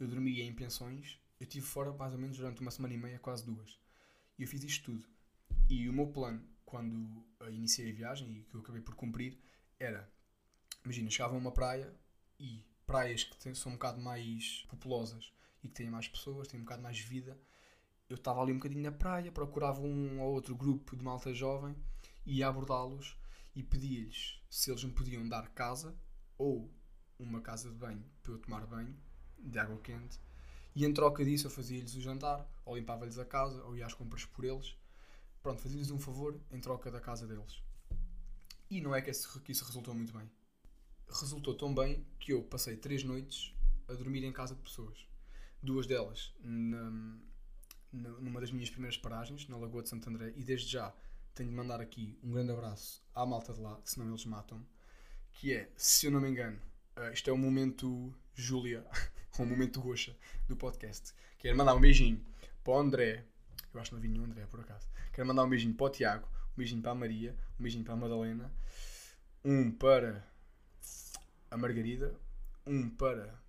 eu 0.00 0.08
dormi 0.08 0.40
em 0.40 0.54
pensões. 0.54 1.18
Eu 1.38 1.44
estive 1.44 1.66
fora 1.66 1.92
mais 1.92 2.14
ou 2.14 2.18
menos 2.18 2.36
durante 2.36 2.60
uma 2.60 2.70
semana 2.70 2.94
e 2.94 2.96
meia, 2.96 3.18
quase 3.18 3.44
duas. 3.44 3.78
E 4.38 4.42
eu 4.42 4.48
fiz 4.48 4.62
isto 4.62 4.84
tudo. 4.84 5.06
E 5.68 5.88
o 5.88 5.92
meu 5.92 6.06
plano, 6.06 6.42
quando 6.64 7.24
iniciei 7.50 7.90
a 7.90 7.94
viagem 7.94 8.38
e 8.38 8.44
que 8.44 8.54
eu 8.54 8.60
acabei 8.60 8.80
por 8.80 8.94
cumprir, 8.94 9.38
era: 9.78 10.10
imagina, 10.84 11.10
chegava 11.10 11.34
a 11.34 11.38
uma 11.38 11.52
praia 11.52 11.92
e 12.38 12.64
praias 12.86 13.24
que 13.24 13.54
são 13.54 13.72
um 13.72 13.74
bocado 13.74 14.00
mais 14.00 14.64
populosas 14.68 15.32
e 15.62 15.68
que 15.68 15.74
têm 15.74 15.90
mais 15.90 16.08
pessoas, 16.08 16.48
têm 16.48 16.60
um 16.60 16.64
bocado 16.64 16.82
mais 16.82 16.98
vida. 16.98 17.38
Eu 18.08 18.16
estava 18.16 18.42
ali 18.42 18.52
um 18.52 18.56
bocadinho 18.56 18.82
na 18.82 18.92
praia, 18.92 19.32
procurava 19.32 19.80
um 19.80 20.20
ou 20.20 20.32
outro 20.32 20.54
grupo 20.54 20.96
de 20.96 21.02
malta 21.02 21.32
jovem, 21.32 21.76
ia 22.26 22.48
abordá-los 22.48 23.16
e 23.54 23.62
pedia-lhes 23.62 24.40
se 24.50 24.70
eles 24.70 24.84
me 24.84 24.92
podiam 24.92 25.26
dar 25.28 25.48
casa 25.50 25.96
ou 26.36 26.70
uma 27.18 27.40
casa 27.40 27.70
de 27.70 27.76
banho 27.76 28.04
para 28.22 28.32
eu 28.32 28.38
tomar 28.38 28.66
banho 28.66 28.94
de 29.38 29.58
água 29.58 29.78
quente. 29.78 30.20
E 30.74 30.84
em 30.84 30.92
troca 30.92 31.24
disso 31.24 31.46
eu 31.46 31.50
fazia-lhes 31.50 31.94
o 31.94 32.00
jantar, 32.00 32.48
ou 32.64 32.76
limpava-lhes 32.76 33.18
a 33.18 33.24
casa, 33.24 33.62
ou 33.64 33.76
ia 33.76 33.86
às 33.86 33.94
compras 33.94 34.24
por 34.24 34.44
eles. 34.44 34.74
Pronto, 35.42 35.60
fazia-lhes 35.60 35.90
um 35.90 35.98
favor 35.98 36.40
em 36.50 36.60
troca 36.60 36.90
da 36.90 37.00
casa 37.00 37.26
deles. 37.26 37.62
E 38.70 38.80
não 38.80 38.94
é 38.94 39.02
que 39.02 39.10
isso 39.10 39.64
resultou 39.64 39.94
muito 39.94 40.16
bem. 40.16 40.30
Resultou 41.08 41.54
tão 41.54 41.74
bem 41.74 42.06
que 42.18 42.32
eu 42.32 42.42
passei 42.42 42.76
três 42.76 43.04
noites 43.04 43.54
a 43.86 43.92
dormir 43.92 44.24
em 44.24 44.32
casa 44.32 44.54
de 44.54 44.62
pessoas 44.62 45.11
duas 45.62 45.86
delas 45.86 46.34
na, 46.42 46.90
numa 47.92 48.40
das 48.40 48.50
minhas 48.50 48.70
primeiras 48.70 48.96
paragens, 48.96 49.46
na 49.48 49.56
Lagoa 49.56 49.82
de 49.82 49.88
Santo 49.88 50.08
André, 50.08 50.32
e 50.36 50.42
desde 50.42 50.72
já 50.72 50.92
tenho 51.34 51.50
de 51.50 51.54
mandar 51.54 51.80
aqui 51.80 52.18
um 52.22 52.32
grande 52.32 52.52
abraço 52.52 53.02
à 53.14 53.24
malta 53.24 53.52
de 53.52 53.60
lá, 53.60 53.80
senão 53.84 54.08
eles 54.08 54.24
matam-me. 54.24 54.66
Que 55.32 55.54
é, 55.54 55.70
se 55.76 56.06
eu 56.06 56.10
não 56.10 56.20
me 56.20 56.28
engano, 56.28 56.58
uh, 56.96 57.12
isto 57.12 57.28
é 57.30 57.32
o 57.32 57.38
momento 57.38 58.14
Júlia, 58.34 58.84
ou 59.38 59.44
o 59.44 59.48
momento 59.48 59.80
Goxa 59.80 60.16
do 60.48 60.56
podcast. 60.56 61.14
Quero 61.38 61.56
mandar 61.56 61.74
um 61.74 61.80
beijinho 61.80 62.24
para 62.64 62.74
o 62.74 62.78
André, 62.78 63.24
eu 63.72 63.80
acho 63.80 63.90
que 63.90 63.94
não 63.94 64.02
vi 64.02 64.08
nenhum 64.08 64.24
André 64.24 64.46
por 64.46 64.60
acaso. 64.60 64.88
Quero 65.12 65.26
mandar 65.26 65.44
um 65.44 65.48
beijinho 65.48 65.74
para 65.74 65.86
o 65.86 65.90
Tiago, 65.90 66.28
um 66.52 66.56
beijinho 66.56 66.82
para 66.82 66.92
a 66.92 66.94
Maria, 66.94 67.36
um 67.58 67.62
beijinho 67.62 67.84
para 67.84 67.94
a 67.94 67.96
Madalena, 67.96 68.52
um 69.44 69.70
para 69.70 70.26
a 71.50 71.56
Margarida, 71.56 72.14
um 72.66 72.88
para 72.90 73.40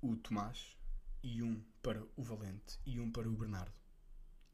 o 0.00 0.16
Tomás 0.16 0.77
e 1.22 1.42
um 1.42 1.62
para 1.82 2.02
o 2.16 2.22
Valente 2.22 2.78
e 2.86 2.98
um 3.00 3.10
para 3.10 3.28
o 3.28 3.32
Bernardo. 3.32 3.72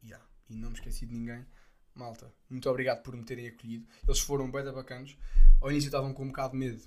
Yeah. 0.02 0.24
E 0.48 0.56
não 0.56 0.70
me 0.70 0.74
esqueci 0.74 1.06
de 1.06 1.14
ninguém. 1.14 1.46
Malta, 1.94 2.32
muito 2.50 2.68
obrigado 2.68 3.02
por 3.02 3.16
me 3.16 3.24
terem 3.24 3.46
acolhido. 3.46 3.86
Eles 4.02 4.20
foram 4.20 4.50
bem 4.50 4.64
bacanos. 4.64 5.16
Ao 5.60 5.70
início 5.70 5.88
estavam 5.88 6.12
com 6.12 6.24
um 6.24 6.28
bocado 6.28 6.52
de 6.52 6.58
medo, 6.58 6.82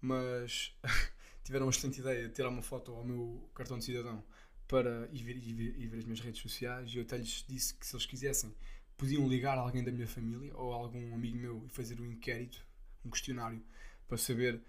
mas 0.00 0.74
tiveram 1.44 1.66
uma 1.66 1.70
excelente 1.70 2.00
ideia 2.00 2.28
de 2.28 2.34
tirar 2.34 2.48
uma 2.48 2.62
foto 2.62 2.92
ao 2.92 3.04
meu 3.04 3.48
cartão 3.54 3.78
de 3.78 3.84
cidadão 3.84 4.24
para 4.66 5.08
ir 5.12 5.22
ver, 5.22 5.38
ver, 5.38 5.88
ver 5.88 5.98
as 5.98 6.04
minhas 6.04 6.20
redes 6.20 6.40
sociais. 6.40 6.90
E 6.92 6.96
eu 6.96 7.02
até 7.02 7.18
lhes 7.18 7.44
disse 7.46 7.74
que 7.74 7.86
se 7.86 7.94
eles 7.94 8.06
quisessem, 8.06 8.54
podiam 8.96 9.28
ligar 9.28 9.58
a 9.58 9.60
alguém 9.60 9.84
da 9.84 9.92
minha 9.92 10.08
família 10.08 10.56
ou 10.56 10.72
algum 10.72 11.14
amigo 11.14 11.36
meu 11.36 11.64
e 11.66 11.68
fazer 11.68 12.00
um 12.00 12.10
inquérito, 12.10 12.66
um 13.04 13.10
questionário, 13.10 13.62
para 14.08 14.16
saber 14.16 14.60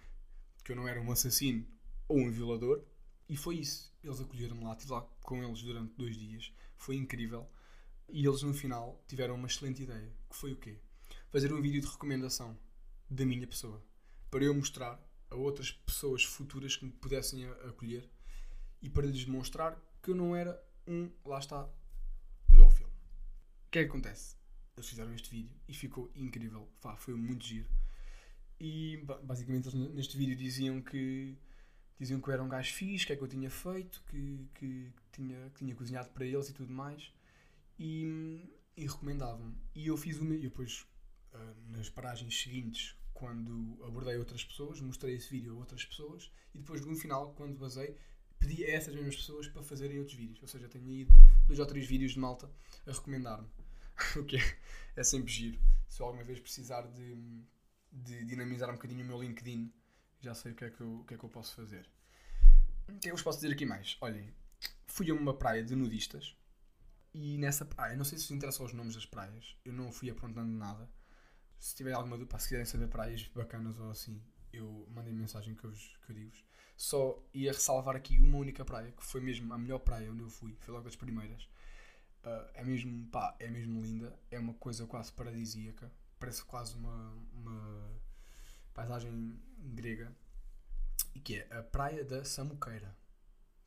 que 0.64 0.72
eu 0.72 0.76
não 0.76 0.88
era 0.88 1.02
um 1.02 1.12
assassino 1.12 1.66
ou 2.08 2.20
um 2.20 2.30
violador. 2.30 2.84
E 3.30 3.36
foi 3.36 3.58
isso. 3.58 3.94
Eles 4.04 4.22
acolheram-me 4.22 4.64
lá, 4.64 4.74
estive 4.74 4.92
lá 4.92 5.02
com 5.22 5.44
eles 5.44 5.62
durante 5.62 5.94
dois 5.96 6.16
dias. 6.16 6.54
Foi 6.76 6.96
incrível. 6.96 7.50
E 8.10 8.26
eles 8.26 8.42
no 8.42 8.54
final 8.54 9.04
tiveram 9.08 9.36
uma 9.36 9.48
excelente 9.48 9.84
ideia, 9.84 10.14
que 10.30 10.36
foi 10.36 10.54
o 10.54 10.58
quê? 10.58 10.80
Fazer 11.30 11.52
um 11.52 11.62
vídeo 11.62 11.82
de 11.82 11.88
recomendação 11.88 12.58
da 13.10 13.26
minha 13.26 13.46
pessoa, 13.46 13.84
para 14.32 14.44
eu 14.44 14.54
mostrar 14.54 15.02
a 15.30 15.36
outras 15.36 15.72
pessoas 15.72 16.24
futuras 16.24 16.76
que 16.76 16.86
me 16.86 16.92
pudessem 16.92 17.46
acolher 17.68 18.10
e 18.82 18.90
para 18.90 19.06
lhes 19.06 19.26
mostrar 19.26 19.78
que 20.02 20.12
eu 20.12 20.16
não 20.16 20.36
era 20.36 20.62
um, 20.88 21.12
lá 21.26 21.40
está, 21.40 21.70
pedófilo. 22.48 22.90
O 23.68 23.72
que 23.72 23.80
é 23.80 23.84
que 23.84 23.90
acontece? 23.90 24.38
Eles 24.76 24.88
fizeram 24.88 25.14
este 25.14 25.30
vídeo 25.30 25.56
e 25.68 25.74
ficou 25.74 26.10
incrível. 26.16 26.70
Fá, 26.80 26.96
foi 26.96 27.14
muito 27.14 27.44
giro. 27.46 27.70
E 28.60 29.04
basicamente 29.24 29.68
eles 29.68 29.94
neste 29.94 30.18
vídeo 30.18 30.36
diziam 30.36 30.82
que 30.82 31.38
diziam 32.00 32.22
que 32.22 32.30
eu 32.30 32.34
era 32.34 32.44
um 32.44 32.50
gajo 32.50 32.74
fixe, 32.74 33.06
que 33.06 33.13
é 33.13 33.16
que 33.16 33.24
eu 33.24 33.27
tinha 33.27 33.50
feito, 33.50 34.04
que, 34.10 34.48
que, 34.56 34.92
tinha, 35.12 35.50
que 35.50 35.60
tinha 35.60 35.75
cozinhado 35.75 36.10
para 36.10 36.25
eles 36.25 36.50
e 36.50 36.54
tudo 36.54 36.72
mais 36.72 37.12
e, 37.80 38.50
e 38.75 38.86
recomendavam. 38.86 39.54
E 39.75 39.88
eu 39.88 39.98
fiz 39.98 40.18
o 40.18 40.25
meu. 40.25 40.38
E 40.38 40.42
depois, 40.42 40.86
uh, 41.34 41.72
nas 41.72 41.89
paragens 41.89 42.39
seguintes, 42.42 42.96
quando 43.13 43.77
abordei 43.84 44.18
outras 44.18 44.44
pessoas, 44.44 44.80
mostrei 44.82 45.16
esse 45.16 45.30
vídeo 45.30 45.54
a 45.56 45.58
outras 45.58 45.86
pessoas 45.86 46.32
e 46.54 46.60
depois, 46.60 46.86
no 46.86 46.96
final, 46.96 47.34
quando 47.34 47.58
basei, 47.58 47.98
pedi 48.39 48.63
a 48.66 48.70
essas 48.70 48.94
mesmas 48.94 49.16
pessoas 49.16 49.48
para 49.48 49.63
fazerem 49.63 50.00
outros 50.00 50.16
vídeos. 50.16 50.42
Ou 50.42 50.48
seja, 50.48 50.68
tenho 50.68 50.92
ido 50.92 51.13
dois 51.48 51.60
ou 51.60 51.66
três 51.66 51.88
vídeos 51.88 52.13
de 52.13 52.20
malta 52.20 52.50
a 52.86 52.92
recomendar-me. 52.92 53.48
o 54.16 54.24
que 54.24 54.38
é, 54.38 54.58
é 54.96 55.04
sempre 55.04 55.32
giro. 55.32 55.60
Se 55.88 56.01
eu 56.01 56.06
alguma 56.06 56.24
vez 56.24 56.39
precisar 56.39 56.84
de, 56.84 57.44
de 57.92 58.25
dinamizar 58.25 58.70
um 58.70 58.74
bocadinho 58.74 59.04
o 59.04 59.08
meu 59.08 59.22
LinkedIn, 59.22 59.74
já 60.20 60.34
sei 60.34 60.52
o 60.52 60.56
que 60.56 60.66
é 60.66 60.70
que 60.70 60.82
eu, 60.82 61.04
que 61.08 61.14
é 61.14 61.18
que 61.18 61.24
eu 61.24 61.30
posso 61.30 61.56
fazer. 61.56 61.90
O 62.88 62.92
que 62.92 62.98
é 62.98 63.00
que 63.00 63.10
eu 63.10 63.16
vos 63.16 63.24
posso 63.24 63.40
dizer 63.40 63.54
aqui 63.54 63.66
mais? 63.66 63.98
Olhem, 64.02 64.34
fui 64.88 65.10
a 65.10 65.14
uma 65.14 65.34
praia 65.34 65.64
de 65.64 65.76
nudistas 65.76 66.36
e 67.14 67.38
nessa 67.38 67.66
praia, 67.66 67.96
não 67.96 68.06
sei 68.06 68.18
se 68.18 68.26
vos 68.26 68.32
interessam 68.32 68.66
os 68.66 68.74
nomes 68.74 68.96
das 68.96 69.06
praias, 69.06 69.56
eu 69.66 69.74
não 69.74 69.92
fui 69.92 70.10
aprontando 70.10 70.52
nada. 70.52 70.90
Se 71.60 71.76
tiver 71.76 71.94
alguma 71.94 72.18
dúvida, 72.18 72.38
se 72.38 72.48
quiserem 72.48 72.66
saber 72.66 72.88
praias 72.88 73.28
bacanas 73.30 73.80
ou 73.80 73.90
assim, 73.90 74.22
eu 74.54 74.88
mandei 74.92 75.14
mensagem 75.14 75.56
que 75.56 75.64
eu, 75.64 75.72
que 75.72 76.12
eu 76.12 76.16
digo-vos. 76.16 76.46
Só 76.76 77.20
ia 77.34 77.52
ressalvar 77.52 77.96
aqui 77.96 78.20
uma 78.20 78.38
única 78.38 78.64
praia, 78.64 78.92
que 78.92 79.04
foi 79.04 79.20
mesmo 79.20 79.52
a 79.52 79.58
melhor 79.58 79.80
praia 79.80 80.12
onde 80.12 80.22
eu 80.22 80.30
fui, 80.30 80.56
foi 80.60 80.74
logo 80.74 80.86
das 80.86 80.96
primeiras. 80.96 81.44
Uh, 82.24 82.50
é 82.54 82.64
mesmo, 82.64 83.08
pá, 83.08 83.36
é 83.40 83.50
mesmo 83.50 83.82
linda, 83.82 84.18
é 84.30 84.38
uma 84.38 84.54
coisa 84.54 84.86
quase 84.86 85.12
paradisíaca, 85.12 85.92
parece 86.20 86.44
quase 86.46 86.76
uma, 86.76 87.14
uma 87.34 88.02
paisagem 88.78 89.38
grega, 89.60 90.16
e 91.14 91.20
que 91.20 91.40
é 91.40 91.58
a 91.58 91.64
Praia 91.64 92.06
da 92.06 92.24
Samuqueira, 92.24 92.96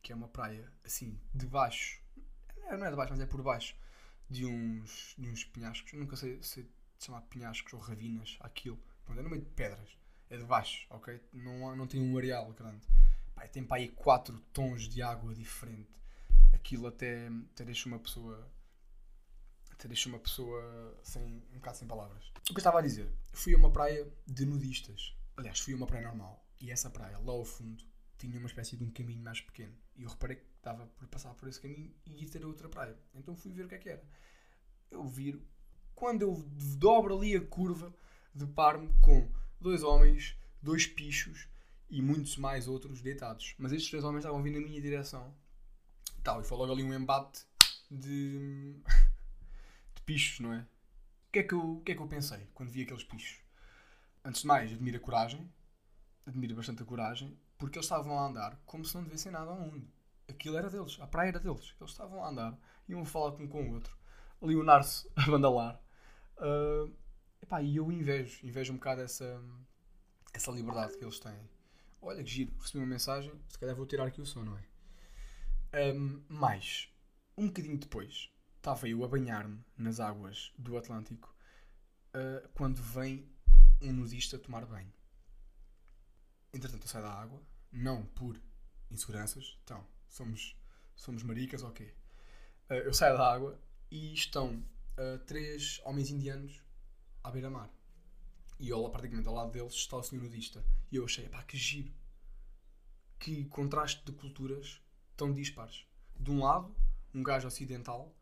que 0.00 0.12
é 0.12 0.14
uma 0.14 0.28
praia 0.28 0.72
assim, 0.84 1.20
debaixo 1.34 2.00
é, 2.70 2.76
não 2.76 2.86
é 2.86 2.90
de 2.90 2.96
baixo, 2.96 3.12
mas 3.12 3.20
é 3.20 3.26
por 3.26 3.42
baixo 3.42 3.74
de 4.28 4.46
uns, 4.46 5.14
de 5.18 5.28
uns 5.28 5.44
penhascos. 5.44 5.92
Nunca 5.92 6.16
sei, 6.16 6.40
se 6.40 6.68
chamar 6.98 7.22
penhascos 7.22 7.72
ou 7.72 7.80
ravinas, 7.80 8.38
aquilo. 8.40 8.78
é 9.08 9.22
no 9.22 9.28
meio 9.28 9.42
de 9.42 9.50
pedras. 9.50 9.88
É 10.28 10.36
de 10.36 10.44
baixo, 10.44 10.86
ok? 10.90 11.20
Não, 11.32 11.74
não 11.74 11.88
tem 11.88 12.00
um 12.00 12.16
areal 12.16 12.52
grande. 12.52 12.86
Pá, 13.34 13.48
tem 13.48 13.64
para 13.64 13.78
aí 13.78 13.88
4 13.88 14.38
tons 14.52 14.88
de 14.88 15.02
água 15.02 15.34
diferente. 15.34 15.90
Aquilo 16.52 16.86
até, 16.86 17.26
até 17.52 17.64
deixa 17.64 17.88
uma 17.88 17.98
pessoa. 17.98 18.48
Até 19.80 19.88
deixa 19.88 20.10
uma 20.10 20.18
pessoa 20.18 20.94
sem, 21.02 21.42
um 21.50 21.54
bocado 21.54 21.78
sem 21.78 21.88
palavras. 21.88 22.22
O 22.26 22.42
que 22.42 22.52
eu 22.52 22.58
estava 22.58 22.80
a 22.80 22.82
dizer? 22.82 23.10
Fui 23.32 23.54
a 23.54 23.56
uma 23.56 23.72
praia 23.72 24.06
de 24.26 24.44
nudistas. 24.44 25.16
Aliás, 25.38 25.58
fui 25.58 25.72
a 25.72 25.76
uma 25.78 25.86
praia 25.86 26.06
normal. 26.06 26.46
E 26.60 26.70
essa 26.70 26.90
praia, 26.90 27.16
lá 27.18 27.32
ao 27.32 27.46
fundo, 27.46 27.82
tinha 28.18 28.38
uma 28.38 28.46
espécie 28.46 28.76
de 28.76 28.84
um 28.84 28.90
caminho 28.90 29.22
mais 29.22 29.40
pequeno. 29.40 29.74
E 29.96 30.02
eu 30.02 30.10
reparei 30.10 30.36
que 30.36 30.44
estava 30.54 30.86
por 30.86 31.08
passar 31.08 31.32
por 31.32 31.48
esse 31.48 31.58
caminho 31.58 31.90
e 32.04 32.22
ir 32.22 32.28
ter 32.28 32.44
outra 32.44 32.68
praia. 32.68 32.94
Então 33.14 33.34
fui 33.34 33.52
ver 33.52 33.64
o 33.64 33.68
que 33.68 33.74
é 33.74 33.78
que 33.78 33.88
era. 33.88 34.04
Eu 34.90 35.08
viro, 35.08 35.40
quando 35.94 36.20
eu 36.20 36.44
dobro 36.76 37.16
ali 37.16 37.34
a 37.34 37.40
curva, 37.40 37.90
deparo-me 38.34 38.92
com 39.00 39.32
dois 39.58 39.82
homens, 39.82 40.36
dois 40.60 40.86
pichos 40.86 41.48
e 41.88 42.02
muitos 42.02 42.36
mais 42.36 42.68
outros 42.68 43.00
deitados. 43.00 43.54
Mas 43.56 43.72
estes 43.72 43.88
três 43.88 44.04
homens 44.04 44.24
estavam 44.24 44.42
vindo 44.42 44.60
na 44.60 44.66
minha 44.66 44.82
direção. 44.82 45.34
Tal, 46.22 46.42
e 46.42 46.44
foi 46.44 46.58
logo 46.58 46.70
ali 46.70 46.82
um 46.82 46.92
embate 46.92 47.46
de 47.90 48.76
pichos, 50.10 50.40
não 50.40 50.52
é? 50.52 50.58
O 51.28 51.32
que 51.32 51.38
é, 51.38 51.42
que 51.44 51.54
eu, 51.54 51.76
o 51.76 51.80
que 51.82 51.92
é 51.92 51.94
que 51.94 52.02
eu 52.02 52.08
pensei 52.08 52.48
quando 52.52 52.70
vi 52.70 52.82
aqueles 52.82 53.04
pichos? 53.04 53.40
Antes 54.24 54.40
de 54.40 54.48
mais, 54.48 54.72
admiro 54.72 54.96
a 54.96 55.00
coragem. 55.00 55.48
Admiro 56.26 56.56
bastante 56.56 56.82
a 56.82 56.84
coragem 56.84 57.38
porque 57.56 57.78
eles 57.78 57.86
estavam 57.86 58.18
a 58.18 58.26
andar 58.26 58.60
como 58.66 58.84
se 58.84 58.94
não 58.96 59.04
devessem 59.04 59.30
nada 59.30 59.52
ao 59.52 59.56
mundo. 59.56 59.86
Aquilo 60.28 60.56
era 60.56 60.68
deles, 60.68 60.98
a 61.00 61.06
praia 61.06 61.28
era 61.28 61.38
deles. 61.38 61.76
Eles 61.80 61.92
estavam 61.92 62.24
a 62.24 62.28
andar, 62.28 62.58
iam 62.88 63.04
falar 63.04 63.32
com 63.32 63.44
um 63.44 63.48
com 63.48 63.70
o 63.70 63.74
outro. 63.74 63.96
Ali 64.42 64.56
o 64.56 64.64
Narso 64.64 65.08
a 65.14 65.26
bandalar. 65.26 65.80
Uh, 66.38 66.92
epá, 67.40 67.62
e 67.62 67.76
eu 67.76 67.92
invejo, 67.92 68.44
invejo 68.44 68.72
um 68.72 68.76
bocado 68.76 69.02
essa, 69.02 69.40
essa 70.34 70.50
liberdade 70.50 70.96
que 70.98 71.04
eles 71.04 71.20
têm. 71.20 71.48
Olha 72.02 72.24
que 72.24 72.30
giro, 72.30 72.52
recebi 72.58 72.78
uma 72.78 72.86
mensagem, 72.86 73.32
se 73.48 73.58
calhar 73.58 73.76
vou 73.76 73.86
tirar 73.86 74.06
aqui 74.06 74.20
o 74.20 74.26
som, 74.26 74.42
não 74.42 74.58
é? 74.58 75.92
Um, 75.92 76.20
mais, 76.28 76.92
um 77.36 77.46
bocadinho 77.46 77.78
depois, 77.78 78.28
estava 78.60 78.86
eu 78.86 79.02
a 79.02 79.08
banhar-me 79.08 79.64
nas 79.76 80.00
águas 80.00 80.52
do 80.58 80.76
Atlântico 80.76 81.34
uh, 82.14 82.46
quando 82.52 82.82
vem 82.82 83.26
um 83.80 83.90
nudista 83.90 84.38
tomar 84.38 84.66
banho. 84.66 84.92
Entretanto, 86.52 86.84
eu 86.84 86.88
saio 86.88 87.04
da 87.04 87.12
água, 87.12 87.42
não 87.72 88.04
por 88.04 88.38
inseguranças, 88.90 89.58
então, 89.64 89.86
somos, 90.08 90.54
somos 90.94 91.22
maricas, 91.22 91.62
ok. 91.62 91.86
Uh, 92.68 92.74
eu 92.74 92.92
saio 92.92 93.16
da 93.16 93.32
água 93.32 93.58
e 93.90 94.12
estão 94.12 94.62
uh, 94.98 95.18
três 95.26 95.80
homens 95.84 96.10
indianos 96.10 96.62
à 97.24 97.30
beira-mar. 97.30 97.70
E 98.58 98.68
eu, 98.68 98.86
praticamente 98.90 99.26
ao 99.26 99.34
lado 99.34 99.52
deles, 99.52 99.72
está 99.72 99.96
o 99.96 100.02
senhor 100.02 100.22
nudista. 100.22 100.62
E 100.92 100.96
eu 100.96 101.06
achei, 101.06 101.26
pá, 101.30 101.42
que 101.44 101.56
giro. 101.56 101.90
Que 103.18 103.46
contraste 103.46 104.04
de 104.04 104.12
culturas 104.12 104.82
tão 105.16 105.32
dispares. 105.32 105.86
De 106.14 106.30
um 106.30 106.40
lado, 106.40 106.76
um 107.14 107.22
gajo 107.22 107.48
ocidental, 107.48 108.14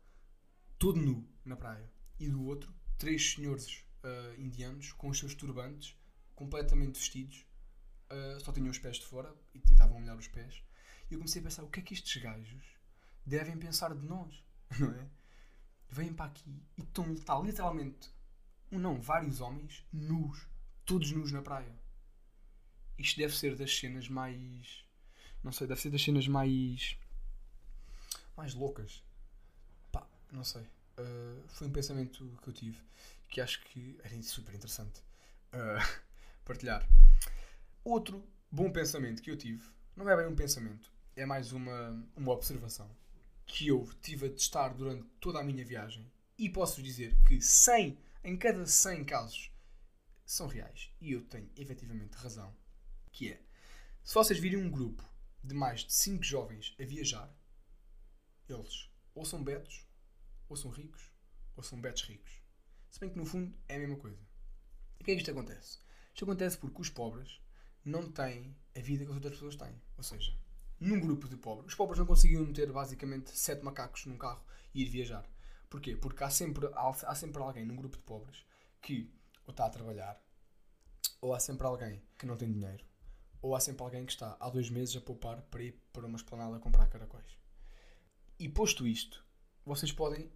todo 0.79 0.99
nu 0.99 1.27
na 1.45 1.57
praia. 1.57 1.91
E 2.17 2.29
do 2.29 2.43
outro, 2.45 2.73
três 2.97 3.33
senhores 3.33 3.83
uh, 4.03 4.41
indianos 4.41 4.93
com 4.93 5.09
os 5.09 5.19
seus 5.19 5.35
turbantes, 5.35 5.95
completamente 6.33 6.97
vestidos, 6.97 7.45
uh, 8.09 8.39
só 8.39 8.51
tinham 8.51 8.71
os 8.71 8.79
pés 8.79 8.97
de 8.97 9.05
fora 9.05 9.33
e 9.53 9.59
estavam 9.71 9.97
a 9.97 9.99
molhar 9.99 10.17
os 10.17 10.27
pés. 10.27 10.63
E 11.11 11.13
eu 11.13 11.19
comecei 11.19 11.41
a 11.41 11.43
pensar: 11.43 11.63
o 11.63 11.69
que 11.69 11.81
é 11.81 11.83
que 11.83 11.93
estes 11.93 12.21
gajos 12.21 12.63
devem 13.25 13.57
pensar 13.57 13.93
de 13.93 14.05
nós? 14.05 14.43
Não 14.79 14.91
é? 14.91 15.09
Vêm 15.91 16.13
para 16.13 16.27
aqui 16.27 16.63
e 16.77 16.81
estão 16.81 17.43
literalmente, 17.43 18.11
um 18.71 18.77
não, 18.77 19.01
vários 19.01 19.41
homens 19.41 19.83
nus, 19.91 20.47
todos 20.85 21.11
nus 21.11 21.31
na 21.31 21.41
praia. 21.41 21.75
Isto 22.95 23.17
deve 23.17 23.35
ser 23.35 23.55
das 23.55 23.75
cenas 23.75 24.07
mais. 24.07 24.85
Não 25.43 25.51
sei, 25.51 25.65
deve 25.65 25.81
ser 25.81 25.89
das 25.89 26.03
cenas 26.03 26.27
mais. 26.27 26.95
mais 28.37 28.53
loucas. 28.53 29.01
Não 30.31 30.43
sei. 30.43 30.61
Uh, 30.97 31.41
foi 31.47 31.67
um 31.67 31.71
pensamento 31.71 32.37
que 32.41 32.49
eu 32.49 32.53
tive 32.53 32.81
que 33.29 33.39
acho 33.39 33.63
que 33.65 33.97
era 34.03 34.21
super 34.23 34.53
interessante 34.53 35.01
uh, 35.53 36.01
partilhar. 36.43 36.87
Outro 37.83 38.27
bom 38.51 38.71
pensamento 38.71 39.21
que 39.21 39.31
eu 39.31 39.37
tive, 39.37 39.63
não 39.95 40.09
é 40.09 40.15
bem 40.17 40.27
um 40.27 40.35
pensamento, 40.35 40.91
é 41.15 41.25
mais 41.25 41.51
uma, 41.51 42.05
uma 42.15 42.31
observação, 42.31 42.89
que 43.45 43.67
eu 43.67 43.87
tive 44.01 44.27
a 44.27 44.29
testar 44.29 44.69
durante 44.69 45.05
toda 45.19 45.39
a 45.39 45.43
minha 45.43 45.63
viagem 45.63 46.11
e 46.37 46.49
posso 46.49 46.81
dizer 46.81 47.15
que 47.27 47.41
100 47.41 47.97
em 48.23 48.37
cada 48.37 48.65
100 48.65 49.05
casos 49.05 49.51
são 50.25 50.47
reais 50.47 50.91
e 50.99 51.11
eu 51.13 51.21
tenho 51.21 51.49
efetivamente 51.55 52.15
razão, 52.15 52.53
que 53.11 53.31
é 53.31 53.41
se 54.03 54.13
vocês 54.13 54.39
virem 54.39 54.57
um 54.59 54.69
grupo 54.69 55.03
de 55.43 55.53
mais 55.53 55.81
de 55.81 55.93
5 55.93 56.23
jovens 56.23 56.75
a 56.79 56.83
viajar, 56.83 57.31
eles 58.47 58.89
ou 59.13 59.25
são 59.25 59.43
betos, 59.43 59.85
ou 60.49 60.57
são 60.57 60.71
ricos, 60.71 61.11
ou 61.55 61.63
são 61.63 61.79
betos 61.79 62.03
ricos. 62.03 62.41
Se 62.89 62.99
bem 62.99 63.09
que 63.09 63.17
no 63.17 63.25
fundo 63.25 63.55
é 63.67 63.75
a 63.75 63.79
mesma 63.79 63.97
coisa. 63.97 64.19
E 64.95 64.97
porquê 64.97 65.11
é 65.11 65.15
que 65.15 65.21
isto 65.21 65.31
acontece? 65.31 65.79
Isto 66.13 66.25
acontece 66.25 66.57
porque 66.57 66.81
os 66.81 66.89
pobres 66.89 67.39
não 67.85 68.11
têm 68.11 68.55
a 68.75 68.79
vida 68.81 69.05
que 69.05 69.11
as 69.11 69.15
outras 69.15 69.33
pessoas 69.33 69.55
têm. 69.55 69.81
Ou 69.95 70.03
seja, 70.03 70.35
num 70.79 70.99
grupo 70.99 71.27
de 71.27 71.37
pobres, 71.37 71.67
os 71.67 71.75
pobres 71.75 71.99
não 71.99 72.05
conseguiam 72.05 72.45
meter 72.45 72.71
basicamente 72.71 73.37
sete 73.37 73.63
macacos 73.63 74.05
num 74.05 74.17
carro 74.17 74.43
e 74.73 74.81
ir 74.81 74.89
viajar. 74.89 75.29
Porquê? 75.69 75.95
Porque 75.95 76.23
há 76.23 76.29
sempre, 76.29 76.67
há, 76.73 76.89
há 76.89 77.15
sempre 77.15 77.41
alguém 77.41 77.65
num 77.65 77.75
grupo 77.75 77.97
de 77.97 78.03
pobres 78.03 78.43
que 78.81 79.13
ou 79.45 79.51
está 79.51 79.65
a 79.65 79.69
trabalhar, 79.69 80.21
ou 81.19 81.33
há 81.33 81.39
sempre 81.39 81.65
alguém 81.65 82.01
que 82.17 82.25
não 82.25 82.37
tem 82.37 82.51
dinheiro, 82.51 82.85
ou 83.41 83.55
há 83.55 83.59
sempre 83.59 83.83
alguém 83.83 84.05
que 84.05 84.11
está 84.11 84.37
há 84.39 84.49
dois 84.49 84.69
meses 84.69 84.95
a 84.95 85.01
poupar 85.01 85.41
para 85.43 85.63
ir 85.63 85.73
para 85.91 86.05
uma 86.05 86.17
esplanada 86.17 86.59
comprar 86.59 86.87
caracóis. 86.87 87.37
E 88.37 88.47
posto 88.47 88.85
isto, 88.85 89.25
vocês 89.65 89.91
podem 89.91 90.31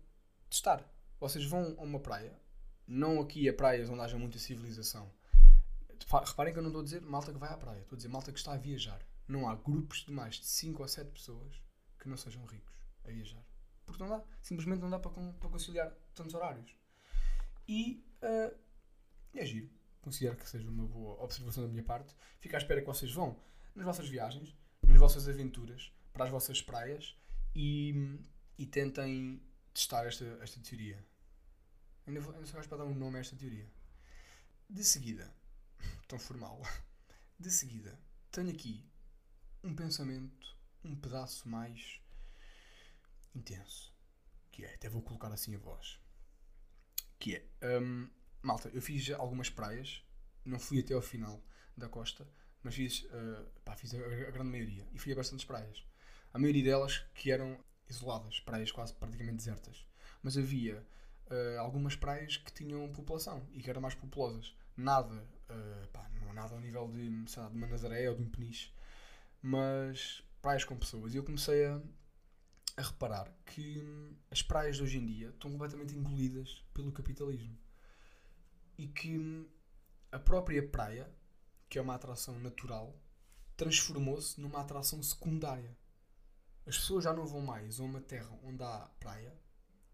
testar. 0.53 0.87
Vocês 1.19 1.45
vão 1.45 1.75
a 1.79 1.81
uma 1.81 1.99
praia, 1.99 2.39
não 2.87 3.19
aqui 3.19 3.49
a 3.49 3.53
praias 3.53 3.89
onde 3.89 4.01
haja 4.01 4.17
muita 4.17 4.37
civilização. 4.37 5.11
Reparem 6.25 6.53
que 6.53 6.59
eu 6.59 6.63
não 6.63 6.69
estou 6.69 6.81
a 6.81 6.83
dizer 6.83 7.01
malta 7.01 7.33
que 7.33 7.39
vai 7.39 7.49
à 7.49 7.57
praia, 7.57 7.79
estou 7.79 7.95
a 7.95 7.97
dizer 7.97 8.09
malta 8.09 8.31
que 8.31 8.37
está 8.37 8.53
a 8.53 8.57
viajar. 8.57 9.01
Não 9.27 9.49
há 9.49 9.55
grupos 9.55 10.05
de 10.05 10.11
mais 10.11 10.35
de 10.35 10.45
5 10.45 10.81
ou 10.81 10.87
7 10.87 11.09
pessoas 11.11 11.61
que 11.97 12.07
não 12.07 12.17
sejam 12.17 12.45
ricos 12.45 12.75
a 13.03 13.09
viajar. 13.09 13.43
Porque 13.85 14.03
não 14.03 14.09
dá. 14.09 14.23
Simplesmente 14.41 14.81
não 14.81 14.89
dá 14.89 14.99
para, 14.99 15.11
para 15.11 15.49
conciliar 15.49 15.91
tantos 16.13 16.35
horários. 16.35 16.75
E 17.67 18.05
uh, 18.21 18.55
é 19.33 19.45
giro. 19.45 19.69
Considero 20.01 20.35
que 20.35 20.47
seja 20.47 20.69
uma 20.69 20.85
boa 20.85 21.21
observação 21.23 21.63
da 21.63 21.69
minha 21.69 21.83
parte. 21.83 22.13
Fico 22.39 22.55
à 22.55 22.59
espera 22.59 22.81
que 22.81 22.87
vocês 22.87 23.11
vão 23.11 23.39
nas 23.73 23.85
vossas 23.85 24.07
viagens, 24.07 24.55
nas 24.85 24.99
vossas 24.99 25.27
aventuras, 25.27 25.91
para 26.11 26.25
as 26.25 26.31
vossas 26.31 26.61
praias 26.61 27.17
e, 27.55 28.19
e 28.57 28.65
tentem 28.65 29.41
testar 29.73 30.05
esta, 30.05 30.25
esta 30.41 30.59
teoria. 30.61 31.03
Ainda, 32.05 32.19
vou, 32.19 32.33
ainda 32.33 32.45
só 32.45 32.53
vais 32.53 32.67
para 32.67 32.79
dar 32.79 32.85
um 32.85 32.95
nome 32.95 33.17
a 33.17 33.21
esta 33.21 33.35
teoria. 33.35 33.69
De 34.69 34.83
seguida, 34.83 35.33
tão 36.07 36.19
formal, 36.19 36.61
de 37.39 37.51
seguida, 37.51 37.99
tenho 38.31 38.49
aqui 38.49 38.85
um 39.63 39.75
pensamento 39.75 40.53
um 40.83 40.95
pedaço 40.95 41.47
mais 41.47 41.99
intenso. 43.33 43.93
Que 44.51 44.65
é, 44.65 44.73
até 44.75 44.89
vou 44.89 45.01
colocar 45.01 45.31
assim 45.31 45.55
a 45.55 45.57
voz. 45.57 45.99
Que 47.17 47.35
é, 47.35 47.79
um, 47.79 48.09
malta, 48.41 48.69
eu 48.69 48.81
fiz 48.81 49.09
algumas 49.11 49.49
praias, 49.49 50.03
não 50.45 50.59
fui 50.59 50.79
até 50.79 50.93
ao 50.93 51.01
final 51.01 51.41
da 51.75 51.87
costa, 51.87 52.27
mas 52.61 52.75
fiz, 52.75 53.03
uh, 53.05 53.49
pá, 53.63 53.75
fiz 53.75 53.93
a, 53.93 53.97
a, 53.97 54.31
grande 54.31 54.51
maioria 54.51 54.87
e 54.93 54.99
fui 54.99 55.11
a 55.13 55.15
bastantes 55.15 55.45
praias. 55.45 55.83
A 56.33 56.39
maioria 56.39 56.63
delas 56.63 57.05
que 57.13 57.31
eram 57.31 57.63
isoladas, 57.89 58.39
praias 58.39 58.71
quase 58.71 58.93
praticamente 58.93 59.37
desertas. 59.37 59.85
Mas 60.21 60.37
havia 60.37 60.85
uh, 61.27 61.59
algumas 61.59 61.95
praias 61.95 62.37
que 62.37 62.51
tinham 62.51 62.91
população 62.91 63.45
e 63.51 63.61
que 63.61 63.69
eram 63.69 63.81
mais 63.81 63.95
populosas. 63.95 64.55
Nada, 64.75 65.27
uh, 65.49 65.87
pá, 65.89 66.09
não 66.21 66.33
nada 66.33 66.55
ao 66.55 66.61
nível 66.61 66.87
de, 66.89 67.29
sei 67.29 67.43
lá, 67.43 67.49
de 67.49 67.55
uma 67.55 67.67
Nazaré 67.67 68.09
ou 68.09 68.15
de 68.15 68.23
um 68.23 68.29
Peniche, 68.29 68.73
mas 69.41 70.23
praias 70.41 70.63
com 70.63 70.77
pessoas. 70.77 71.13
E 71.13 71.17
eu 71.17 71.23
comecei 71.23 71.65
a, 71.65 71.81
a 72.77 72.81
reparar 72.81 73.31
que 73.45 73.83
as 74.31 74.41
praias 74.41 74.77
de 74.77 74.83
hoje 74.83 74.97
em 74.97 75.05
dia 75.05 75.29
estão 75.29 75.51
completamente 75.51 75.95
engolidas 75.95 76.63
pelo 76.73 76.91
capitalismo. 76.91 77.57
E 78.77 78.87
que 78.87 79.47
a 80.11 80.19
própria 80.19 80.67
praia, 80.67 81.09
que 81.69 81.77
é 81.77 81.81
uma 81.81 81.95
atração 81.95 82.39
natural, 82.39 82.95
transformou-se 83.55 84.39
numa 84.39 84.61
atração 84.61 85.01
secundária. 85.01 85.75
As 86.65 86.77
pessoas 86.77 87.03
já 87.03 87.13
não 87.13 87.25
vão 87.25 87.41
mais 87.41 87.79
a 87.79 87.83
uma 87.83 88.01
terra 88.01 88.29
onde 88.43 88.63
há 88.63 88.89
praia, 88.99 89.33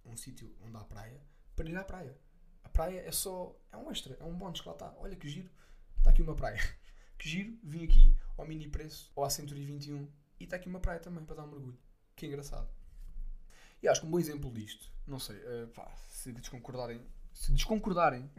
um 0.05 0.15
sítio 0.15 0.55
onde 0.61 0.77
há 0.77 0.83
praia, 0.83 1.21
para 1.55 1.69
ir 1.69 1.75
à 1.75 1.83
praia. 1.83 2.17
A 2.63 2.69
praia 2.69 2.99
é 2.99 3.11
só. 3.11 3.55
é 3.71 3.77
um 3.77 3.91
extra, 3.91 4.15
é 4.19 4.23
um 4.23 4.37
bónus 4.37 4.61
que 4.61 4.67
lá 4.67 4.73
está. 4.73 4.93
Olha 4.97 5.15
que 5.15 5.27
giro, 5.27 5.49
está 5.97 6.11
aqui 6.11 6.21
uma 6.21 6.35
praia. 6.35 6.59
Que 7.17 7.27
giro, 7.27 7.59
vim 7.61 7.83
aqui 7.83 8.15
ao 8.37 8.47
mini 8.47 8.69
preço 8.69 9.11
ou 9.13 9.25
à 9.25 9.29
Century 9.29 9.65
21 9.65 10.09
e 10.39 10.45
está 10.45 10.55
aqui 10.55 10.69
uma 10.69 10.79
praia 10.79 11.01
também 11.01 11.25
para 11.25 11.35
dar 11.35 11.43
um 11.43 11.47
mergulho. 11.47 11.77
Que 12.15 12.25
engraçado. 12.25 12.69
E 13.83 13.89
acho 13.89 13.99
que 13.99 14.07
um 14.07 14.09
bom 14.09 14.19
exemplo 14.19 14.49
disto, 14.53 14.89
não 15.05 15.19
sei, 15.19 15.35
uh, 15.35 15.67
pá, 15.67 15.93
se 16.07 16.31
desconcordarem, 16.31 17.05
se 17.33 17.51
desconcordarem 17.51 18.31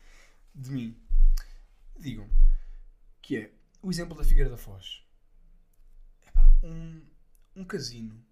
de 0.54 0.70
mim, 0.70 1.02
digam 1.98 2.28
que 3.26 3.36
é 3.38 3.52
o 3.82 3.90
exemplo 3.90 4.16
da 4.16 4.22
Figueira 4.22 4.48
da 4.48 4.56
Foz. 4.56 5.02
Epá, 6.26 6.48
um, 6.62 7.02
um 7.56 7.64
casino 7.64 8.22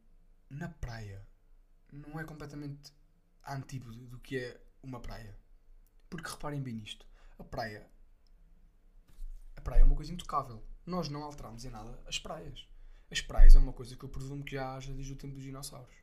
na 0.50 0.68
praia 0.68 1.26
não 1.90 2.20
é 2.20 2.24
completamente 2.24 2.92
antípodo 3.46 4.06
do 4.06 4.18
que 4.20 4.36
é 4.36 4.60
uma 4.82 5.00
praia. 5.00 5.34
Porque 6.10 6.28
reparem 6.28 6.62
bem 6.62 6.74
nisto. 6.74 7.06
A 7.38 7.42
praia. 7.42 7.90
A 9.56 9.62
praia 9.62 9.80
é 9.80 9.84
uma 9.84 9.96
coisa 9.96 10.12
intocável. 10.12 10.62
Nós 10.84 11.08
não 11.08 11.22
alteramos 11.22 11.64
em 11.64 11.70
nada 11.70 11.98
as 12.06 12.18
praias. 12.18 12.68
As 13.10 13.22
praias 13.22 13.54
é 13.54 13.58
uma 13.58 13.72
coisa 13.72 13.96
que 13.96 14.04
eu 14.04 14.10
presumo 14.10 14.44
que 14.44 14.52
já 14.52 14.74
haja 14.74 14.92
desde 14.92 15.14
o 15.14 15.16
tempo 15.16 15.34
dos 15.34 15.42
dinossauros. 15.42 15.94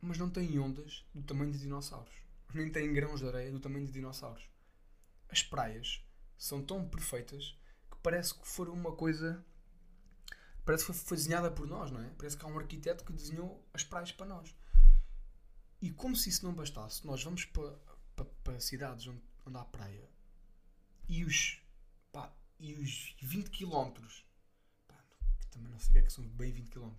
Mas 0.00 0.18
não 0.18 0.28
têm 0.28 0.58
ondas 0.58 1.06
do 1.14 1.22
tamanho 1.22 1.52
de 1.52 1.60
dinossauros. 1.60 2.14
Nem 2.52 2.70
têm 2.72 2.92
grãos 2.92 3.20
de 3.20 3.28
areia 3.28 3.52
do 3.52 3.60
tamanho 3.60 3.86
de 3.86 3.92
dinossauros. 3.92 4.44
As 5.28 5.40
praias 5.40 6.04
são 6.36 6.64
tão 6.64 6.88
perfeitas 6.88 7.56
que 7.88 7.96
parece 8.02 8.34
que 8.34 8.46
foram 8.46 8.72
uma 8.72 8.96
coisa 8.96 9.46
parece 10.64 10.86
que 10.86 10.92
foi, 10.92 11.16
desenhada 11.16 11.50
por 11.50 11.66
nós, 11.66 11.90
não 11.90 12.00
é? 12.00 12.10
Parece 12.18 12.36
que 12.36 12.44
há 12.44 12.48
um 12.48 12.58
arquiteto 12.58 13.04
que 13.04 13.12
desenhou 13.12 13.64
as 13.72 13.84
praias 13.84 14.12
para 14.12 14.26
nós. 14.26 14.54
E 15.80 15.90
como 15.90 16.14
se 16.14 16.28
isso 16.28 16.44
não 16.44 16.54
bastasse, 16.54 17.06
nós 17.06 17.22
vamos 17.22 17.44
para, 17.44 17.72
para, 18.14 18.24
para 18.44 18.60
cidades 18.60 19.06
onde, 19.06 19.22
onde 19.44 19.58
há 19.58 19.64
praia 19.64 20.08
e 21.08 21.24
os, 21.24 21.60
pá, 22.12 22.32
e 22.58 22.74
os 22.74 23.16
20 23.20 23.50
km, 23.50 23.90
pá, 24.86 24.96
também 25.50 25.70
não 25.70 25.78
sei 25.78 25.90
o 25.90 25.92
que 25.92 25.98
é 25.98 26.02
que 26.02 26.12
são 26.12 26.24
bem 26.24 26.52
20 26.52 26.68
km, 26.68 26.92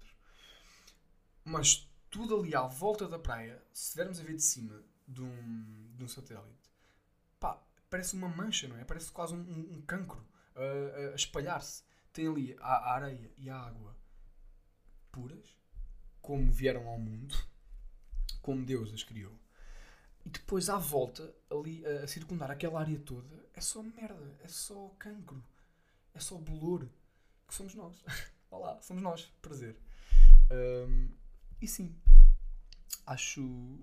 mas 1.45 1.89
tudo 2.10 2.39
ali 2.39 2.54
à 2.54 2.63
volta 2.63 3.08
da 3.08 3.17
praia, 3.17 3.63
se 3.71 3.86
estivermos 3.86 4.19
a 4.19 4.23
ver 4.23 4.36
de 4.36 4.43
cima 4.43 4.84
de 5.08 5.21
um, 5.21 5.95
de 5.95 6.04
um 6.04 6.08
satélite, 6.08 6.69
pá, 7.39 7.62
parece 7.89 8.15
uma 8.15 8.28
mancha, 8.28 8.67
não 8.67 8.78
é? 8.78 8.84
Parece 8.84 9.12
quase 9.12 9.34
um, 9.34 9.39
um, 9.39 9.82
cancro 9.82 10.23
a 10.56 11.15
espalhar-se 11.15 11.84
tem 12.13 12.28
ali 12.28 12.56
a, 12.60 12.93
areia 12.93 13.32
e 13.38 13.49
a 13.49 13.58
água 13.58 13.97
puras, 15.12 15.58
como 16.21 16.52
vieram 16.52 16.88
ao 16.88 16.99
mundo, 16.99 17.36
como 18.41 18.65
Deus 18.65 18.93
as 18.93 19.04
criou. 19.04 19.38
E 20.26 20.30
depois 20.30 20.69
à 20.69 20.78
volta, 20.78 21.36
ali 21.52 21.86
a, 21.86 22.04
a 22.04 22.08
circundar 22.08 22.49
aquela 22.49 22.80
área 22.80 22.97
toda, 22.99 23.45
é 23.54 23.60
só 23.60 23.84
merda, 23.84 24.39
é 24.43 24.47
só 24.47 24.89
cancro, 24.99 25.43
é 26.13 26.19
só 26.19 26.38
bolor, 26.38 26.88
que 27.47 27.54
somos 27.54 27.76
nós. 27.76 28.04
Olá, 28.49 28.80
somos 28.82 29.02
nós, 29.04 29.26
prazer. 29.41 29.76
Um, 30.52 31.10
e 31.60 31.67
sim, 31.67 31.95
acho, 33.06 33.80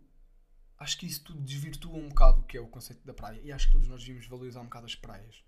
acho 0.79 0.99
que 0.99 1.07
isso 1.07 1.25
tudo 1.25 1.41
desvirtua 1.41 1.97
um 1.97 2.09
bocado 2.09 2.41
o 2.41 2.45
que 2.45 2.57
é 2.57 2.61
o 2.61 2.69
conceito 2.69 3.05
da 3.05 3.13
praia. 3.13 3.41
E 3.43 3.53
acho 3.53 3.67
que 3.67 3.73
todos 3.73 3.89
nós 3.89 4.01
devíamos 4.01 4.27
valorizar 4.27 4.61
um 4.61 4.65
bocado 4.65 4.87
as 4.87 4.95
praias. 4.95 5.45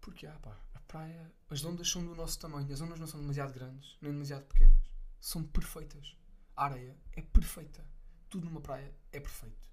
Porque, 0.00 0.26
ah 0.26 0.38
pá, 0.40 0.58
praia, 0.88 1.30
as 1.50 1.62
ondas 1.64 1.88
são 1.88 2.04
do 2.04 2.14
nosso 2.14 2.38
tamanho. 2.38 2.72
As 2.72 2.80
ondas 2.80 2.98
não 2.98 3.06
são 3.06 3.20
demasiado 3.20 3.52
grandes, 3.52 3.96
nem 4.00 4.10
demasiado 4.10 4.46
pequenas. 4.46 4.82
São 5.20 5.44
perfeitas. 5.44 6.16
A 6.56 6.64
areia 6.64 6.96
é 7.12 7.20
perfeita. 7.20 7.84
Tudo 8.28 8.46
numa 8.46 8.60
praia 8.60 8.92
é 9.12 9.20
perfeito. 9.20 9.68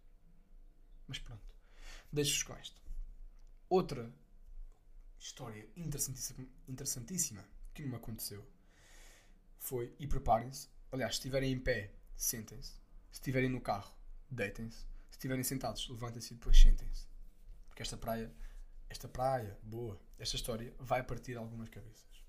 Mas 1.08 1.17
pronto. 1.17 1.56
Deixo-vos 2.12 2.43
com 2.43 2.54
esta. 2.56 2.80
Outra 3.69 4.13
história 5.17 5.67
interessantíssima, 5.75 6.45
interessantíssima 6.67 7.45
que 7.73 7.84
me 7.84 7.95
aconteceu 7.95 8.45
foi, 9.58 9.95
e 9.97 10.06
preparem-se, 10.06 10.69
aliás, 10.91 11.15
se 11.15 11.19
estiverem 11.19 11.51
em 11.51 11.60
pé, 11.60 11.91
sentem-se. 12.15 12.73
Se 13.12 13.19
estiverem 13.19 13.49
no 13.49 13.62
carro, 13.62 13.93
deitem-se. 14.30 14.80
Se 14.80 15.17
estiverem 15.17 15.43
sentados, 15.43 15.88
levantem-se 15.89 16.34
e 16.34 16.38
depois 16.38 16.60
sentem-se. 16.62 17.08
Porque 17.67 17.82
esta 17.82 17.97
praia 17.97 18.32
esta 18.89 19.07
praia, 19.07 19.57
boa, 19.63 19.99
esta 20.17 20.35
história 20.35 20.73
vai 20.79 21.03
partir 21.03 21.35
algumas 21.35 21.69
cabeças. 21.69 22.25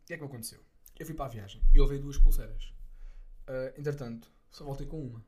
O 0.00 0.06
que 0.06 0.14
é 0.14 0.18
que 0.18 0.24
aconteceu? 0.24 0.60
Eu 0.98 1.06
fui 1.06 1.14
para 1.14 1.26
a 1.26 1.28
viagem 1.28 1.62
e 1.72 1.80
levei 1.80 1.98
duas 1.98 2.18
pulseiras. 2.18 2.72
Uh, 3.48 3.78
entretanto, 3.78 4.30
só 4.50 4.64
voltei 4.64 4.86
com 4.86 5.00
uma. 5.00 5.24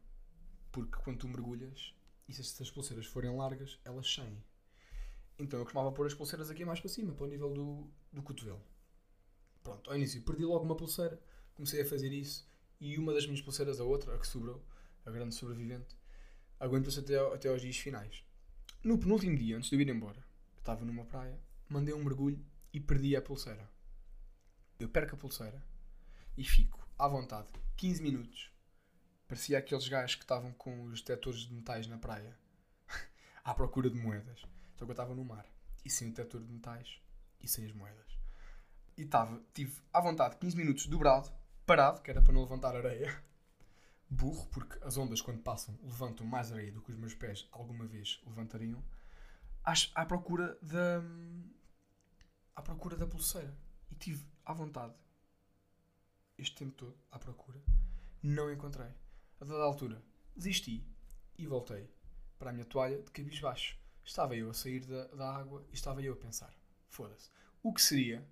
Porque 0.70 0.96
quando 1.02 1.18
tu 1.18 1.28
mergulhas, 1.28 1.94
e 2.28 2.32
se 2.32 2.40
estas 2.40 2.70
pulseiras 2.70 3.06
forem 3.06 3.34
largas, 3.34 3.78
elas 3.84 4.12
saem. 4.12 4.42
Então 5.38 5.58
eu 5.58 5.64
costumava 5.64 5.92
pôr 5.92 6.06
as 6.06 6.14
pulseiras 6.14 6.50
aqui 6.50 6.64
mais 6.64 6.80
para 6.80 6.88
cima, 6.88 7.14
para 7.14 7.24
o 7.24 7.28
nível 7.28 7.52
do, 7.52 7.90
do 8.12 8.22
cotovelo. 8.22 8.62
Pronto, 9.62 9.90
ao 9.90 9.96
início 9.96 10.22
perdi 10.22 10.44
logo 10.44 10.64
uma 10.64 10.76
pulseira, 10.76 11.20
comecei 11.54 11.82
a 11.82 11.86
fazer 11.86 12.12
isso 12.12 12.48
e 12.80 12.96
uma 12.98 13.12
das 13.12 13.26
minhas 13.26 13.40
pulseiras, 13.40 13.80
a 13.80 13.84
outra, 13.84 14.14
a 14.14 14.18
que 14.18 14.26
sobrou, 14.26 14.64
a 15.04 15.10
grande 15.10 15.34
sobrevivente, 15.34 15.96
aguentou-se 16.60 17.00
até, 17.00 17.18
até 17.18 17.48
aos 17.48 17.60
dias 17.60 17.76
finais. 17.76 18.24
No 18.84 18.98
penúltimo 18.98 19.36
dia, 19.36 19.56
antes 19.56 19.68
de 19.68 19.76
eu 19.76 19.80
ir 19.80 19.88
embora, 19.88 20.24
estava 20.58 20.84
numa 20.84 21.04
praia, 21.04 21.40
mandei 21.68 21.92
um 21.92 22.04
mergulho 22.04 22.44
e 22.72 22.78
perdi 22.78 23.16
a 23.16 23.22
pulseira. 23.22 23.68
Eu 24.78 24.88
perco 24.88 25.16
a 25.16 25.18
pulseira 25.18 25.62
e 26.36 26.44
fico 26.44 26.86
à 26.98 27.08
vontade 27.08 27.48
15 27.76 28.02
minutos. 28.02 28.52
Parecia 29.26 29.58
aqueles 29.58 29.88
gajos 29.88 30.14
que 30.14 30.22
estavam 30.22 30.52
com 30.52 30.84
os 30.84 31.00
detectores 31.00 31.40
de 31.40 31.52
metais 31.52 31.86
na 31.88 31.98
praia 31.98 32.38
à 33.42 33.52
procura 33.54 33.90
de 33.90 33.96
moedas. 33.96 34.40
Só 34.76 34.84
que 34.84 34.90
eu 34.90 34.92
estava 34.92 35.14
no 35.14 35.24
mar 35.24 35.46
e 35.84 35.90
sem 35.90 36.08
o 36.08 36.10
detector 36.10 36.42
de 36.42 36.52
metais 36.52 37.00
e 37.42 37.48
sem 37.48 37.64
as 37.64 37.72
moedas. 37.72 38.18
E 38.96 39.02
estava, 39.02 39.42
tive 39.52 39.80
à 39.92 40.00
vontade 40.00 40.36
15 40.36 40.56
minutos 40.56 40.86
dobrado, 40.86 41.30
parado, 41.66 42.00
que 42.02 42.10
era 42.10 42.22
para 42.22 42.32
não 42.32 42.42
levantar 42.42 42.76
areia. 42.76 43.20
Burro, 44.09 44.47
porque 44.49 44.79
as 44.85 44.97
ondas, 44.97 45.21
quando 45.21 45.42
passam, 45.42 45.77
levantam 45.83 46.27
mais 46.27 46.53
areia 46.53 46.73
do 46.73 46.81
que 46.81 46.92
os 46.92 46.97
meus 46.97 47.14
pés 47.14 47.49
alguma 47.51 47.87
vez 47.87 48.21
levantariam. 48.27 48.83
À, 49.64 49.73
à 49.95 50.07
procura 50.07 50.57
da. 50.62 51.03
à 52.55 52.62
procura 52.62 52.97
da 52.97 53.07
pulseira. 53.07 53.57
E 53.90 53.95
tive 53.95 54.25
à 54.45 54.53
vontade 54.53 54.95
este 56.38 56.57
tempo 56.57 56.73
todo 56.73 56.97
à 57.11 57.19
procura. 57.19 57.61
Não 58.23 58.53
encontrei. 58.53 58.90
A 59.40 59.45
dada 59.45 59.62
altura, 59.62 60.03
desisti 60.35 60.87
e 61.37 61.47
voltei 61.47 61.90
para 62.38 62.51
a 62.51 62.53
minha 62.53 62.64
toalha 62.64 63.03
de 63.03 63.11
cabisbaixo. 63.11 63.79
Estava 64.05 64.37
eu 64.37 64.51
a 64.51 64.55
sair 64.55 64.85
da, 64.85 65.07
da 65.09 65.35
água 65.35 65.64
e 65.71 65.75
estava 65.75 66.01
eu 66.01 66.12
a 66.12 66.16
pensar: 66.16 66.55
foda-se, 66.88 67.31
o 67.62 67.73
que 67.73 67.83
seria 67.83 68.27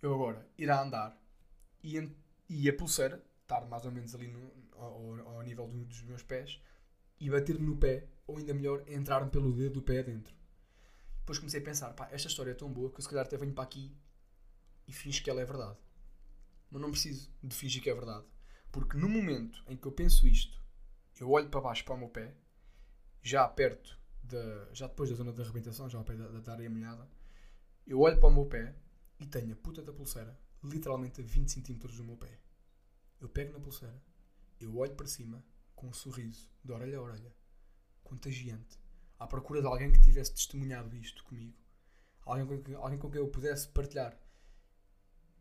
eu 0.00 0.14
agora 0.14 0.48
ir 0.56 0.70
a 0.70 0.80
andar 0.80 1.16
e, 1.82 2.10
e 2.48 2.68
a 2.68 2.76
pulseira 2.76 3.22
estar 3.42 3.66
mais 3.66 3.84
ou 3.84 3.92
menos 3.92 4.14
ali 4.14 4.28
no, 4.28 4.52
ao, 4.72 5.36
ao 5.36 5.42
nível 5.42 5.66
do, 5.68 5.84
dos 5.84 6.02
meus 6.02 6.22
pés 6.22 6.60
e 7.20 7.30
bater-me 7.30 7.66
no 7.66 7.76
pé, 7.76 8.08
ou 8.26 8.38
ainda 8.38 8.54
melhor, 8.54 8.82
entrar-me 8.88 9.30
pelo 9.30 9.52
dedo 9.52 9.74
do 9.74 9.82
pé 9.82 10.00
adentro. 10.00 10.34
Depois 11.18 11.38
comecei 11.38 11.60
a 11.60 11.64
pensar: 11.64 11.92
pá, 11.94 12.08
esta 12.10 12.28
história 12.28 12.50
é 12.50 12.54
tão 12.54 12.72
boa 12.72 12.90
que 12.90 12.98
eu 12.98 13.02
se 13.02 13.08
calhar 13.08 13.24
até 13.24 13.36
venho 13.36 13.52
para 13.52 13.64
aqui 13.64 13.94
e 14.88 14.92
finjo 14.92 15.22
que 15.22 15.30
ela 15.30 15.40
é 15.40 15.44
verdade. 15.44 15.78
Mas 16.70 16.82
não 16.82 16.90
preciso 16.90 17.30
de 17.42 17.54
fingir 17.54 17.82
que 17.82 17.90
é 17.90 17.94
verdade. 17.94 18.26
Porque 18.70 18.96
no 18.96 19.08
momento 19.08 19.62
em 19.68 19.76
que 19.76 19.86
eu 19.86 19.92
penso 19.92 20.26
isto, 20.26 20.60
eu 21.20 21.30
olho 21.30 21.48
para 21.48 21.60
baixo 21.60 21.84
para 21.84 21.94
o 21.94 21.98
meu 21.98 22.08
pé, 22.08 22.34
já 23.22 23.46
perto, 23.46 23.98
de, 24.22 24.38
já 24.72 24.86
depois 24.86 25.10
da 25.10 25.16
zona 25.16 25.32
de 25.32 25.42
arrebentação, 25.42 25.88
já 25.88 25.98
ao 25.98 26.04
pé 26.04 26.16
da, 26.16 26.26
da 26.40 26.52
areia 26.52 26.70
molhada, 26.70 27.08
eu 27.86 28.00
olho 28.00 28.18
para 28.18 28.28
o 28.28 28.32
meu 28.32 28.46
pé 28.46 28.74
e 29.20 29.26
tenho 29.26 29.52
a 29.52 29.56
puta 29.56 29.82
da 29.82 29.92
pulseira 29.92 30.36
literalmente 30.64 31.20
a 31.20 31.24
20 31.24 31.48
cm 31.48 31.78
do 31.96 32.04
meu 32.04 32.16
pé. 32.16 32.38
Eu 33.22 33.28
pego 33.28 33.52
na 33.52 33.60
pulseira, 33.60 34.02
eu 34.60 34.76
olho 34.76 34.96
para 34.96 35.06
cima 35.06 35.44
com 35.76 35.86
um 35.86 35.92
sorriso 35.92 36.50
de 36.64 36.72
orelha 36.72 36.98
a 36.98 37.02
orelha, 37.02 37.32
contagiante, 38.02 38.80
à 39.16 39.28
procura 39.28 39.60
de 39.60 39.68
alguém 39.68 39.92
que 39.92 40.00
tivesse 40.00 40.34
testemunhado 40.34 40.96
isto 40.96 41.22
comigo, 41.22 41.56
alguém 42.26 42.44
com, 42.44 42.76
alguém 42.78 42.98
com 42.98 43.08
quem 43.08 43.20
eu 43.20 43.28
pudesse 43.28 43.68
partilhar 43.68 44.20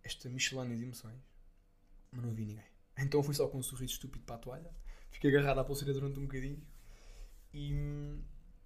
esta 0.04 0.30
miscelânea 0.30 0.78
de 0.78 0.84
emoções, 0.84 1.20
mas 2.12 2.24
não 2.24 2.32
vi 2.36 2.46
ninguém. 2.46 2.72
Então 3.00 3.24
fui 3.24 3.34
só 3.34 3.48
com 3.48 3.58
um 3.58 3.64
sorriso 3.64 3.94
estúpido 3.94 4.24
para 4.26 4.36
a 4.36 4.40
toalha, 4.40 4.76
fiquei 5.10 5.32
agarrado 5.32 5.58
à 5.58 5.64
pulseira 5.64 5.92
durante 5.92 6.20
um 6.20 6.28
bocadinho 6.28 6.64
e, 7.52 7.74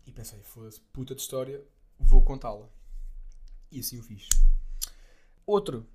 e 0.06 0.12
pensei, 0.12 0.44
foda-se, 0.44 0.82
puta 0.92 1.16
de 1.16 1.22
história, 1.22 1.64
vou 1.98 2.22
contá-la. 2.22 2.70
E 3.72 3.80
assim 3.80 3.98
o 3.98 4.04
fiz. 4.04 4.28
Outro, 5.46 5.88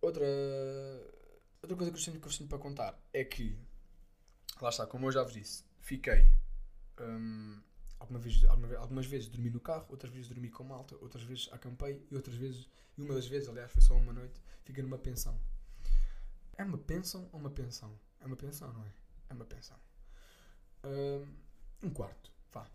outra, 0.00 0.24
outra 1.62 1.76
coisa 1.76 1.92
que 1.92 1.98
eu 1.98 2.30
tenho, 2.30 2.48
para 2.48 2.58
contar 2.58 2.98
é 3.12 3.24
que, 3.24 3.58
lá 4.60 4.68
está, 4.68 4.86
como 4.86 5.06
eu 5.06 5.12
já 5.12 5.22
vos 5.22 5.32
disse, 5.32 5.64
fiquei 5.80 6.30
hum, 7.00 7.60
alguma 7.98 8.18
vez, 8.18 8.44
alguma, 8.44 8.76
algumas 8.76 9.06
vezes 9.06 9.28
dormi 9.28 9.50
no 9.50 9.60
carro, 9.60 9.86
outras 9.88 10.12
vezes 10.12 10.28
dormi 10.28 10.50
com 10.50 10.64
malta, 10.64 10.96
outras 11.00 11.22
vezes 11.24 11.48
acampei 11.52 12.06
e 12.10 12.16
outras 12.16 12.36
vezes, 12.36 12.68
e 12.96 13.02
uma 13.02 13.14
das 13.14 13.26
vezes, 13.26 13.48
aliás, 13.48 13.70
foi 13.70 13.82
só 13.82 13.94
uma 13.94 14.12
noite, 14.12 14.40
fiquei 14.64 14.82
numa 14.82 14.98
pensão. 14.98 15.38
É 16.56 16.64
uma 16.64 16.78
pensão 16.78 17.28
ou 17.32 17.38
uma 17.38 17.50
pensão? 17.50 17.98
É 18.20 18.26
uma 18.26 18.36
pensão, 18.36 18.72
não 18.72 18.84
é? 18.84 18.92
É 19.30 19.34
uma 19.34 19.44
pensão. 19.44 19.76
Um, 20.84 21.86
um 21.86 21.90
quarto, 21.90 22.32
vá. 22.52 22.66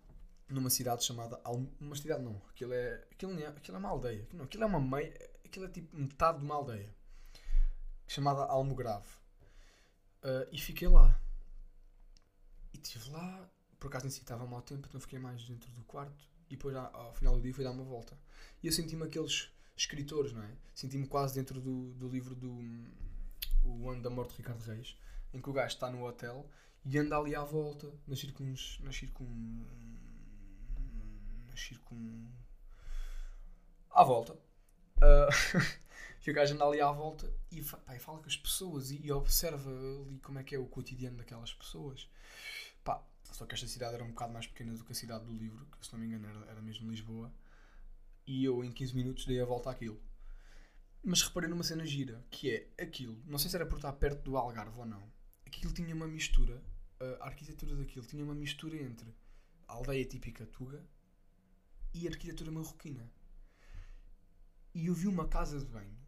Numa 0.50 0.70
cidade 0.70 1.04
chamada. 1.04 1.40
Uma 1.80 1.96
cidade 1.96 2.24
não. 2.24 2.42
Aquilo 2.50 2.74
é. 2.74 3.06
Aquilo, 3.12 3.38
é, 3.40 3.48
aquilo 3.48 3.76
é 3.76 3.80
uma 3.80 3.90
aldeia. 3.90 4.28
Não, 4.34 4.46
aquilo 4.46 4.64
é 4.64 4.66
uma 4.68 4.80
meia. 4.80 5.14
Aquilo 5.44 5.66
é 5.66 5.70
tipo 5.70 5.98
metade 5.98 6.40
de 6.40 6.46
uma 6.46 6.56
aldeia. 6.56 6.96
Chamada 8.08 8.44
Almograve. 8.44 9.08
Uh, 10.24 10.48
e 10.52 10.58
fiquei 10.60 10.88
lá. 10.88 11.20
E 12.74 12.78
estive 12.78 13.10
lá. 13.12 13.50
Por 13.80 13.88
acaso 13.88 14.06
nem 14.06 14.14
estava 14.14 14.46
mau 14.46 14.62
tempo, 14.62 14.88
então 14.88 15.00
fiquei 15.02 15.20
mais 15.20 15.44
dentro 15.46 15.70
do 15.72 15.84
quarto. 15.84 16.24
E 16.50 16.56
depois 16.56 16.76
ao 16.76 17.14
final 17.14 17.36
do 17.36 17.42
dia 17.42 17.54
fui 17.54 17.64
dar 17.64 17.72
uma 17.72 17.84
volta. 17.84 18.18
E 18.62 18.68
eu 18.68 18.72
senti-me 18.72 19.04
aqueles 19.04 19.50
escritores, 19.76 20.32
não 20.32 20.44
é? 20.44 20.56
Senti-me 20.74 21.08
quase 21.08 21.36
dentro 21.36 21.60
do, 21.60 21.94
do 21.94 22.08
livro 22.08 22.36
do 22.36 22.62
o 23.66 23.90
ano 23.90 24.02
da 24.02 24.10
morte 24.10 24.32
de 24.32 24.38
Ricardo 24.38 24.62
Reis, 24.62 24.98
em 25.34 25.42
que 25.42 25.50
o 25.50 25.54
gajo 25.54 25.74
está 25.74 25.90
no 25.90 26.06
hotel 26.06 26.50
e 26.86 26.98
anda 26.98 27.18
ali 27.18 27.36
à 27.36 27.44
volta, 27.44 27.92
nas 28.08 28.20
circun... 28.20 28.46
nas 28.82 28.96
circun... 28.96 29.66
nas 31.50 31.60
circun... 31.60 32.28
à 33.92 34.04
volta. 34.04 34.34
Uh, 34.98 35.60
e 36.26 36.32
o 36.32 36.34
gajo 36.34 36.54
anda 36.54 36.66
ali 36.66 36.80
à 36.80 36.92
volta 36.92 37.32
e, 37.52 37.62
pá, 37.62 37.78
fala 38.00 38.20
com 38.20 38.28
as 38.28 38.38
pessoas 38.38 38.92
e, 38.92 39.06
e, 39.06 39.12
observa 39.12 39.70
ali 39.70 40.20
como 40.20 40.40
é 40.40 40.44
que 40.44 40.56
é 40.56 40.60
o 40.60 40.66
cotidiano 40.66 41.18
daquelas 41.18 41.54
pessoas. 41.54 42.10
Pá, 42.84 43.04
só 43.32 43.46
que 43.46 43.54
esta 43.54 43.68
cidade 43.68 43.96
era 43.96 44.04
um 44.04 44.10
bocado 44.10 44.32
mais 44.32 44.48
pequena 44.48 44.74
do 44.74 44.84
que 44.86 44.94
a 44.94 44.96
cidade 44.96 45.26
do 45.26 45.34
livro, 45.34 45.66
que 45.66 45.86
se 45.86 45.92
não 45.92 46.00
me 46.00 46.08
engano 46.08 46.28
era, 46.28 46.52
era 46.52 46.62
mesmo 46.62 46.90
Lisboa. 46.90 47.34
E 48.26 48.46
eu 48.46 48.64
em 48.64 48.72
15 48.72 48.96
minutos 48.96 49.26
dei 49.26 49.42
a 49.42 49.46
volta 49.46 49.70
àquilo. 49.70 50.02
Mas 51.04 51.22
reparei 51.22 51.50
numa 51.50 51.64
cena 51.64 51.86
gira, 51.86 52.26
que 52.32 52.50
é 52.50 52.82
aquilo, 52.82 53.22
não 53.26 53.38
sei 53.38 53.50
se 53.50 53.58
era 53.58 53.66
por 53.66 53.76
estar 53.76 53.92
perto 53.92 54.24
do 54.24 54.38
Algarve 54.38 54.80
ou 54.80 54.86
não, 54.86 55.04
aquilo 55.46 55.74
tinha 55.74 55.94
uma 55.94 56.08
mistura, 56.08 56.64
a 57.20 57.26
arquitetura 57.26 57.76
daquilo 57.76 58.06
tinha 58.06 58.24
uma 58.24 58.34
mistura 58.34 58.78
entre 58.78 59.14
a 59.68 59.74
aldeia 59.74 60.06
típica 60.06 60.46
tuga 60.46 60.82
e 61.94 62.08
a 62.08 62.12
arquitetura 62.12 62.50
marroquina. 62.52 63.12
E 64.74 64.88
eu 64.88 64.94
vi 64.94 65.08
uma 65.08 65.28
casa 65.28 65.60
de 65.60 65.66
banho 65.66 66.03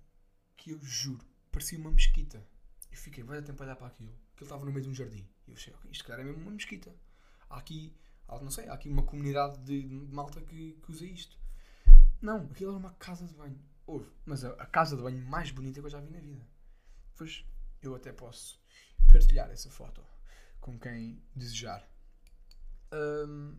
que 0.65 0.71
eu 0.71 0.79
juro, 0.83 1.23
parecia 1.51 1.77
uma 1.77 1.91
mesquita. 1.91 2.43
Eu 2.91 2.97
fiquei, 2.97 3.23
dar 3.23 3.43
tempo 3.43 3.61
a 3.61 3.65
olhar 3.67 3.75
para 3.75 3.85
aquilo, 3.85 4.11
que 4.35 4.43
ele 4.43 4.45
estava 4.45 4.65
no 4.65 4.71
meio 4.71 4.81
de 4.81 4.89
um 4.89 4.95
jardim. 4.95 5.23
E 5.47 5.51
eu 5.51 5.55
achei, 5.55 5.71
ok, 5.71 5.91
isto 5.91 6.03
cara 6.03 6.23
é 6.23 6.25
mesmo 6.25 6.41
uma 6.41 6.49
mesquita. 6.49 6.91
Há 7.47 7.57
aqui, 7.57 7.95
não 8.27 8.49
sei, 8.49 8.67
há 8.67 8.73
aqui 8.73 8.89
uma 8.89 9.03
comunidade 9.03 9.59
de, 9.59 9.85
malta 10.11 10.41
que, 10.41 10.73
que 10.83 10.91
usa 10.91 11.05
isto. 11.05 11.37
Não, 12.19 12.45
aquilo 12.45 12.71
era 12.71 12.79
uma 12.79 12.93
casa 12.93 13.27
de 13.27 13.35
banho 13.35 13.59
Houve, 13.85 14.09
mas 14.25 14.43
a, 14.43 14.53
a, 14.53 14.65
casa 14.65 14.97
de 14.97 15.03
banho 15.03 15.23
mais 15.27 15.51
bonita 15.51 15.79
que 15.79 15.85
eu 15.85 15.91
já 15.91 15.99
vi 15.99 16.09
na 16.09 16.19
vida. 16.19 16.43
Pois 17.15 17.45
eu 17.83 17.93
até 17.93 18.11
posso 18.11 18.59
partilhar 19.07 19.51
essa 19.51 19.69
foto 19.69 20.03
com 20.59 20.79
quem 20.79 21.21
desejar. 21.35 21.87
Um, 22.91 23.55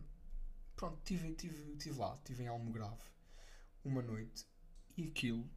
pronto, 0.75 0.99
tive, 1.05 1.33
tive, 1.35 1.77
tive 1.77 1.97
lá, 1.97 2.17
tive 2.25 2.43
em 2.43 2.47
Almograve 2.49 2.99
uma 3.85 4.01
noite 4.01 4.45
e 4.97 5.05
aquilo 5.05 5.49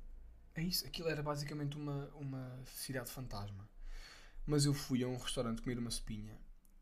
é 0.55 0.63
isso, 0.63 0.87
aquilo 0.87 1.09
era 1.09 1.23
basicamente 1.23 1.77
uma, 1.77 2.09
uma 2.15 2.63
cidade 2.67 3.11
fantasma. 3.11 3.69
Mas 4.47 4.65
eu 4.65 4.75
fui 4.75 5.05
a 5.05 5.09
um 5.09 5.17
restaurante 5.17 5.63
comer 5.63 5.79
uma 5.79 5.91
sopinha 5.91 6.37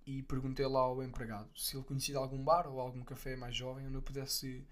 e 0.07 0.22
perguntei 0.22 0.66
lá 0.66 0.81
ao 0.81 1.02
empregado 1.02 1.50
se 1.59 1.76
ele 1.76 1.85
conhecia 1.85 2.16
algum 2.16 2.42
bar 2.42 2.66
ou 2.66 2.81
algum 2.81 3.04
café 3.04 3.37
mais 3.37 3.54
jovem 3.54 3.87
onde 3.87 3.96
eu 3.96 4.02
pudesse 4.02 4.66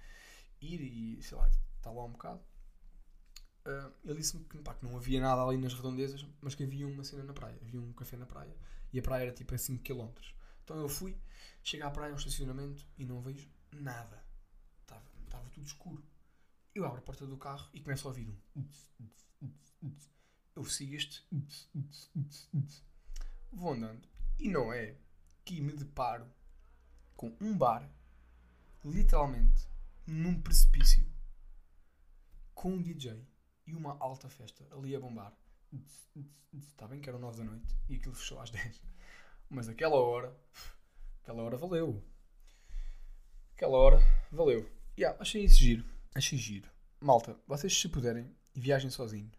ir 0.61 0.81
e, 0.81 1.23
sei 1.23 1.37
lá, 1.37 1.49
estar 1.77 1.91
lá 1.91 2.05
um 2.05 2.13
bocado. 2.13 2.41
Uh, 3.67 3.93
ele 4.05 4.21
disse-me 4.21 4.45
que, 4.45 4.59
que, 4.59 4.87
não 4.87 4.97
havia 4.97 5.21
nada 5.21 5.43
ali 5.43 5.59
nas 5.59 5.75
redondezas, 5.75 6.25
mas 6.41 6.55
que 6.55 6.63
havia 6.63 6.87
uma 6.87 7.05
cena 7.05 7.25
na 7.25 7.35
praia. 7.35 7.59
Havia 7.61 7.81
um 7.81 7.93
café 7.93 8.17
na 8.17 8.27
praia 8.27 8.57
e 8.93 8.99
a 8.99 9.03
praia 9.03 9.25
era 9.25 9.33
tipo 9.33 9.55
a 9.55 9.59
5 9.59 9.83
km. 9.83 10.09
Então 10.65 10.79
eu 10.81 10.89
fui, 10.89 11.17
chego 11.63 11.85
à 11.85 11.91
praia, 11.91 12.13
um 12.13 12.17
estacionamento 12.17 12.87
e 12.97 13.05
não 13.05 13.21
vejo 13.21 13.49
nada. 13.73 14.25
Estava 15.27 15.51
tudo 15.51 15.67
escuro. 15.67 16.03
Eu 16.77 16.85
abro 16.85 16.99
a 16.99 17.03
porta 17.03 17.27
do 17.27 17.39
carro 17.39 17.71
e 17.73 17.81
começo 17.81 18.07
a 18.07 18.11
ouvir 18.11 18.29
um. 18.29 18.37
Eu 20.55 20.63
sigo 20.67 20.95
este. 20.95 21.27
Vou 23.51 23.73
andando. 23.73 24.07
E 24.39 24.51
não 24.51 24.71
é 24.71 24.95
que 25.43 25.59
me 25.63 25.73
deparo 25.73 26.31
com 27.17 27.35
um 27.41 27.57
bar, 27.57 27.91
literalmente, 28.85 29.67
num 30.07 30.39
precipício, 30.39 31.11
com 32.55 32.75
um 32.75 32.83
DJ 32.83 33.27
e 33.67 33.75
uma 33.75 33.97
alta 33.99 34.29
festa 34.29 34.69
ali 34.71 34.95
a 34.95 35.01
bombar. 35.01 35.35
Está 36.53 36.87
bem 36.87 37.01
que 37.01 37.09
eram 37.09 37.21
9 37.21 37.39
da 37.39 37.45
noite 37.45 37.75
e 37.89 37.97
aquilo 37.97 38.15
fechou 38.15 38.39
às 38.39 38.51
10. 38.53 38.83
Mas 39.49 39.67
aquela 39.67 39.97
hora, 39.97 40.39
aquela 41.23 41.43
hora 41.43 41.57
valeu. 41.57 42.05
Aquela 43.55 43.79
hora 43.79 43.99
valeu. 44.31 44.71
Yeah, 44.99 45.19
achei 45.19 45.43
isso 45.43 45.57
giro. 45.57 45.96
Achei 46.17 46.39
giro. 46.39 46.71
Malta, 46.99 47.39
vocês 47.47 47.79
se 47.79 47.91
puderem, 47.91 48.35
viajem 48.55 48.89
sozinho. 48.89 49.31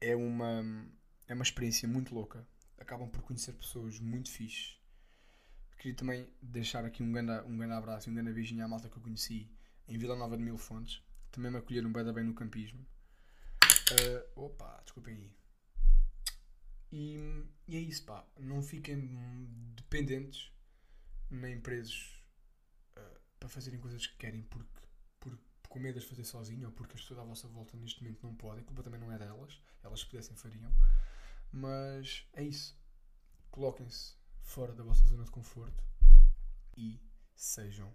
É 0.00 0.16
uma, 0.16 0.64
é 1.28 1.34
uma 1.34 1.42
experiência 1.42 1.86
muito 1.86 2.14
louca. 2.14 2.48
Acabam 2.78 3.06
por 3.06 3.20
conhecer 3.20 3.52
pessoas 3.52 4.00
muito 4.00 4.30
fixes. 4.30 4.80
Queria 5.76 5.94
também 5.94 6.26
deixar 6.40 6.86
aqui 6.86 7.02
um 7.02 7.12
grande, 7.12 7.46
um 7.46 7.58
grande 7.58 7.74
abraço 7.74 8.08
e 8.08 8.10
um 8.10 8.14
grande 8.14 8.32
beijinho 8.32 8.64
à 8.64 8.68
malta 8.68 8.88
que 8.88 8.96
eu 8.96 9.02
conheci 9.02 9.46
em 9.86 9.98
Vila 9.98 10.16
Nova 10.16 10.38
de 10.38 10.42
Mil 10.42 10.56
Fontes. 10.56 11.02
Também 11.30 11.50
me 11.50 11.58
acolheram 11.58 11.92
bem, 11.92 12.12
bem 12.14 12.24
no 12.24 12.32
campismo. 12.32 12.80
Uh, 13.92 14.40
opa, 14.40 14.80
desculpem 14.84 15.14
aí. 15.16 15.36
E, 16.92 17.44
e, 17.68 17.76
é 17.76 17.80
isso, 17.80 18.06
pá. 18.06 18.26
Não 18.40 18.62
fiquem 18.62 19.06
dependentes 19.76 20.50
nem 21.28 21.60
presos 21.60 22.24
uh, 22.96 23.20
para 23.38 23.50
fazerem 23.50 23.78
coisas 23.78 24.06
que 24.06 24.16
querem 24.16 24.40
porque, 24.44 24.66
por, 24.72 24.73
com 25.74 25.80
medo 25.80 25.98
de 25.98 26.06
fazer 26.06 26.22
sozinho 26.22 26.68
ou 26.68 26.72
porque 26.72 26.94
as 26.94 27.00
pessoas 27.00 27.18
à 27.18 27.24
vossa 27.24 27.48
volta 27.48 27.76
neste 27.76 28.00
momento 28.00 28.22
não 28.22 28.32
podem. 28.32 28.62
A 28.62 28.64
culpa 28.64 28.80
também 28.84 29.00
não 29.00 29.10
é 29.10 29.18
delas. 29.18 29.60
Elas 29.82 29.98
se 29.98 30.06
pudessem 30.06 30.36
fariam. 30.36 30.72
Mas 31.50 32.28
é 32.32 32.44
isso. 32.44 32.78
Coloquem-se 33.50 34.14
fora 34.40 34.72
da 34.72 34.84
vossa 34.84 35.04
zona 35.08 35.24
de 35.24 35.32
conforto 35.32 35.82
e 36.76 37.00
sejam 37.34 37.92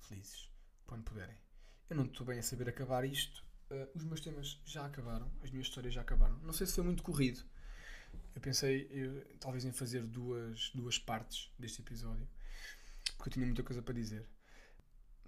felizes 0.00 0.50
quando 0.84 1.02
puderem. 1.02 1.34
Eu 1.88 1.96
não 1.96 2.04
estou 2.04 2.26
bem 2.26 2.38
a 2.38 2.42
saber 2.42 2.68
acabar 2.68 3.06
isto. 3.06 3.42
Uh, 3.70 3.88
os 3.96 4.04
meus 4.04 4.20
temas 4.20 4.60
já 4.66 4.84
acabaram, 4.84 5.32
as 5.42 5.50
minhas 5.50 5.66
histórias 5.66 5.94
já 5.94 6.02
acabaram. 6.02 6.38
Não 6.40 6.52
sei 6.52 6.66
se 6.66 6.74
foi 6.74 6.84
muito 6.84 7.02
corrido. 7.02 7.42
Eu 8.34 8.40
pensei 8.42 8.86
eu, 8.90 9.24
talvez 9.40 9.64
em 9.64 9.72
fazer 9.72 10.06
duas, 10.06 10.70
duas 10.74 10.98
partes 10.98 11.50
deste 11.58 11.80
episódio 11.80 12.28
porque 13.16 13.28
eu 13.28 13.32
tinha 13.32 13.46
muita 13.46 13.62
coisa 13.62 13.80
para 13.80 13.94
dizer. 13.94 14.26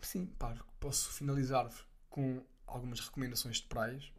Sim, 0.03 0.27
pá, 0.27 0.55
posso 0.79 1.11
finalizar 1.13 1.71
com 2.09 2.45
algumas 2.67 3.01
recomendações 3.01 3.57
de 3.57 3.67
praias. 3.67 4.13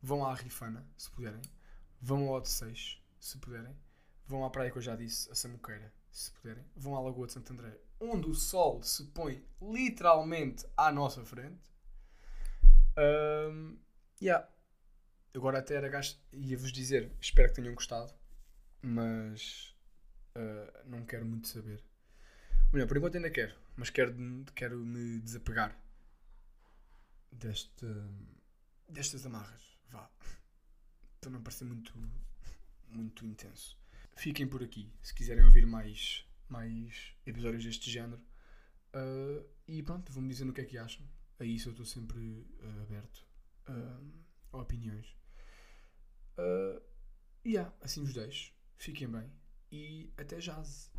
Vão 0.00 0.24
à 0.24 0.34
Rifana, 0.34 0.86
se 0.96 1.10
puderem. 1.10 1.42
Vão 2.00 2.28
ao 2.28 2.36
Odisseis, 2.36 3.02
se 3.18 3.38
puderem. 3.38 3.76
Vão 4.26 4.44
à 4.44 4.50
praia 4.50 4.70
que 4.70 4.78
eu 4.78 4.82
já 4.82 4.96
disse, 4.96 5.30
a 5.30 5.34
Samuqueira, 5.34 5.92
se 6.10 6.30
puderem. 6.32 6.64
Vão 6.76 6.96
à 6.96 7.00
Lagoa 7.00 7.26
de 7.26 7.32
Santo 7.32 7.52
André, 7.52 7.78
onde 8.00 8.28
o 8.28 8.34
sol 8.34 8.82
se 8.82 9.04
põe 9.06 9.44
literalmente 9.60 10.66
à 10.76 10.92
nossa 10.92 11.24
frente. 11.24 11.70
Um, 12.98 13.78
yeah. 14.20 14.48
Agora 15.34 15.58
até 15.58 15.74
era 15.74 15.88
gasto. 15.88 16.20
Ia-vos 16.32 16.72
dizer, 16.72 17.12
espero 17.20 17.48
que 17.48 17.56
tenham 17.56 17.74
gostado, 17.74 18.12
mas 18.82 19.74
uh, 20.36 20.88
não 20.88 21.04
quero 21.04 21.26
muito 21.26 21.48
saber. 21.48 21.84
Melhor, 22.72 22.88
por 22.88 22.96
enquanto 22.96 23.16
ainda 23.16 23.30
quero, 23.30 23.54
mas 23.76 23.90
quero, 23.90 24.14
quero 24.54 24.78
me 24.78 25.20
desapegar 25.20 25.78
deste, 27.30 27.86
destas 28.88 29.26
amarras. 29.26 29.62
Vá. 29.90 30.10
Para 31.20 31.30
não 31.30 31.42
parecer 31.42 31.64
muito, 31.64 31.92
muito 32.88 33.24
intenso. 33.26 33.78
Fiquem 34.16 34.46
por 34.46 34.62
aqui 34.62 34.90
se 35.02 35.14
quiserem 35.14 35.44
ouvir 35.44 35.66
mais, 35.66 36.26
mais 36.48 37.14
episódios 37.26 37.64
deste 37.64 37.90
género. 37.90 38.22
Uh, 38.94 39.46
e 39.68 39.82
pronto, 39.82 40.10
vão-me 40.12 40.28
dizendo 40.28 40.50
o 40.50 40.52
que 40.54 40.62
é 40.62 40.64
que 40.64 40.78
acham. 40.78 41.06
A 41.38 41.44
isso 41.44 41.68
eu 41.68 41.72
estou 41.72 41.84
sempre 41.84 42.18
uh, 42.18 42.82
aberto 42.82 43.26
uh, 43.68 44.12
a 44.52 44.58
opiniões. 44.58 45.14
Uh, 46.38 46.80
e 47.44 47.50
yeah, 47.50 47.74
assim 47.82 48.02
vos 48.02 48.14
deixo. 48.14 48.52
Fiquem 48.78 49.08
bem 49.08 49.30
e 49.70 50.10
até 50.16 50.38
jazz. 50.38 50.90